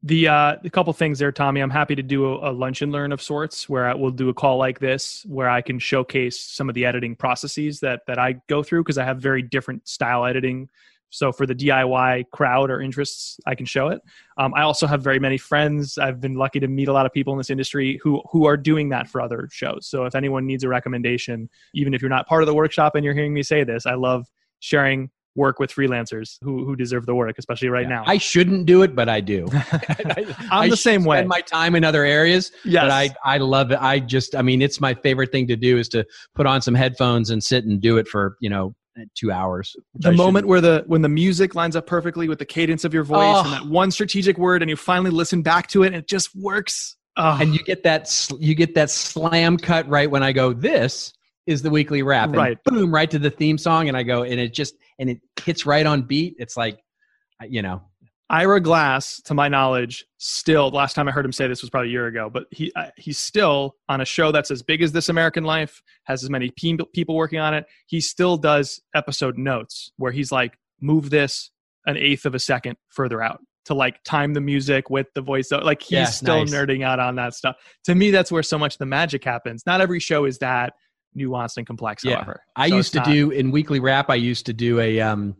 [0.03, 1.61] The uh, the couple things there, Tommy.
[1.63, 4.29] I'm happy to do a, a lunch and learn of sorts, where I will do
[4.29, 8.19] a call like this, where I can showcase some of the editing processes that that
[8.19, 10.69] I go through because I have very different style editing.
[11.11, 14.01] So for the DIY crowd or interests, I can show it.
[14.39, 15.99] Um, I also have very many friends.
[15.99, 18.57] I've been lucky to meet a lot of people in this industry who who are
[18.57, 19.87] doing that for other shows.
[19.89, 23.05] So if anyone needs a recommendation, even if you're not part of the workshop and
[23.05, 24.27] you're hearing me say this, I love
[24.61, 27.97] sharing work with freelancers who who deserve the work, especially right Yeah.
[27.97, 28.05] now.
[28.07, 31.19] i shouldn't do it but i do I'm I the same way.
[31.19, 32.83] spend my time in other areas yes.
[32.85, 35.77] but I, I love it i just i mean it's my favorite thing to do
[35.77, 38.75] is to put on some headphones and sit and do it for you know
[39.15, 40.49] two hours the I moment shouldn't.
[40.49, 43.47] where the when the music lines up perfectly with the cadence of your voice and
[43.47, 43.51] Oh.
[43.51, 46.97] that one strategic word and you finally listen back to it and it just works
[47.17, 50.53] oh, and you get that you get that slam cut right when I go.
[50.53, 51.13] This
[51.47, 52.59] is the weekly wrap, and Right.
[52.65, 55.65] Boom, right to the theme song, and I go, and it just and it hits
[55.67, 56.35] right on beat.
[56.39, 56.81] It's like,
[57.49, 57.83] you know,
[58.29, 61.71] ira glass to my knowledge still the last time i heard him say this was
[61.71, 64.83] probably a year ago but he uh, he's still on a show that's as big
[64.83, 68.81] as this american life has as many pe- people working on it he still does
[68.95, 71.51] episode notes where he's like move this
[71.87, 75.51] an eighth of a second further out to like time the music with the voice
[75.53, 76.53] like he's Yeah, still nice.
[76.53, 79.63] nerding out on that stuff to me that's where so much of the magic happens
[79.67, 80.73] not every show is that
[81.17, 82.17] nuanced and complex Yeah.
[82.17, 84.11] however I So used to not- do in weekly wrap.
[84.11, 85.35] I used to do a um,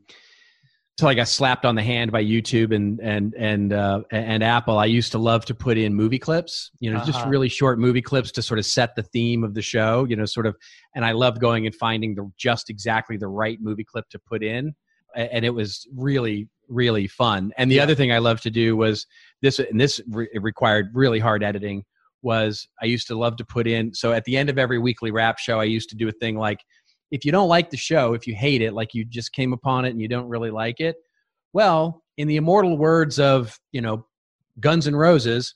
[0.97, 4.79] till I got slapped on the hand by YouTube and and and uh, and Apple.
[4.79, 6.71] I used to love to put in movie clips.
[6.81, 7.29] You know, just Uh-huh.
[7.29, 10.05] really short movie clips to sort of set the theme of the show.
[10.05, 10.57] You know, sort of.
[10.95, 14.43] And I loved going and finding the just exactly the right movie clip to put
[14.43, 14.75] in,
[15.15, 17.53] and it was really really fun.
[17.57, 17.85] And the Yeah.
[17.85, 19.07] other thing I loved to do was
[19.41, 21.85] this, and this re- required really hard editing.
[22.23, 23.95] Was I used to love to put in.
[23.95, 26.37] So at the end of every weekly wrap show, I used to do a thing
[26.37, 26.59] like
[27.11, 29.85] if you don't like the show, if you hate it, like you just came upon
[29.85, 30.97] it and you don't really like it,
[31.53, 34.07] well, in the immortal words of, you know,
[34.61, 35.55] Guns N' Roses,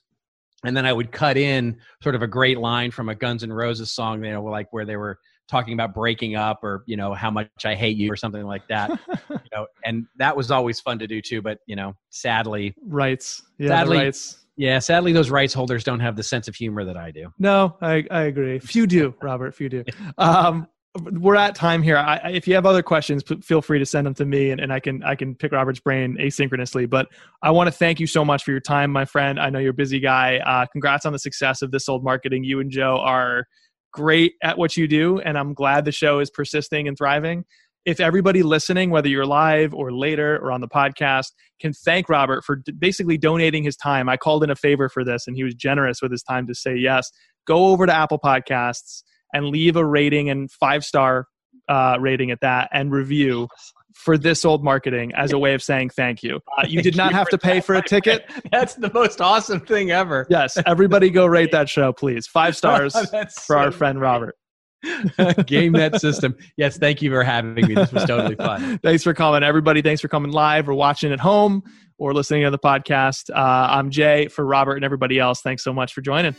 [0.63, 3.51] and then I would cut in sort of a great line from a Guns N'
[3.51, 5.17] Roses song, you know, like where they were
[5.49, 8.67] talking about breaking up or, you know, how much I hate you or something like
[8.69, 8.89] that.
[9.29, 13.41] you know, and that was always fun to do too, but you know, sadly, rights
[13.57, 16.97] yeah Sadly- rights yeah, sadly those rights holders don't have the sense of humor that
[16.97, 17.33] I do.
[17.39, 18.59] No, I, I agree.
[18.59, 19.55] Few do, Robert.
[19.55, 19.83] Few do.
[20.19, 20.67] Um,
[20.99, 21.97] we're at time here.
[21.97, 24.73] I, if you have other questions, feel free to send them to me, and, and
[24.73, 26.89] I can I can pick Robert's brain asynchronously.
[26.89, 27.07] But
[27.41, 29.39] I want to thank you so much for your time, my friend.
[29.39, 30.37] I know you're a busy guy.
[30.39, 32.43] Uh, congrats on the success of this old marketing.
[32.43, 33.45] You and Joe are
[33.93, 37.45] great at what you do, and I'm glad the show is persisting and thriving.
[37.85, 42.43] If everybody listening, whether you're live or later or on the podcast, can thank Robert
[42.43, 44.09] for basically donating his time.
[44.09, 46.53] I called in a favor for this, and he was generous with his time to
[46.53, 47.09] say yes.
[47.47, 49.03] Go over to Apple Podcasts
[49.33, 51.27] and leave a rating and five star
[51.69, 53.47] uh, rating at that and review
[53.93, 56.39] for this old marketing as a way of saying thank you.
[56.57, 58.29] Uh, you did not have to pay that, for a ticket.
[58.51, 60.25] That's the most awesome thing ever.
[60.29, 62.27] Yes, everybody go rate that show, please.
[62.27, 64.35] Five stars That's for our friend Robert.
[65.45, 66.35] Game Net System.
[66.57, 67.75] Yes, thank you for having me.
[67.75, 68.79] This was totally fun.
[68.79, 69.83] thanks for coming, everybody.
[69.83, 71.61] Thanks for coming live or watching at home
[71.99, 73.29] or listening to the podcast.
[73.29, 75.41] Uh, I'm Jay for Robert and everybody else.
[75.41, 76.35] Thanks so much for joining.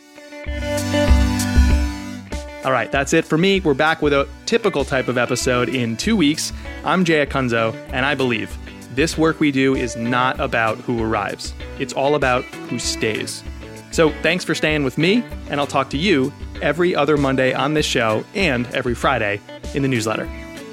[2.64, 3.58] All right, that's it for me.
[3.58, 6.52] We're back with a typical type of episode in two weeks.
[6.84, 8.56] I'm Jay Acunzo, and I believe
[8.94, 13.42] this work we do is not about who arrives, it's all about who stays.
[13.90, 16.32] So thanks for staying with me, and I'll talk to you
[16.62, 19.40] every other Monday on this show and every Friday
[19.74, 20.30] in the newsletter.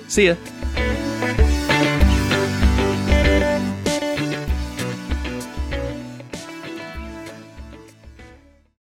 [0.07, 0.35] See ya.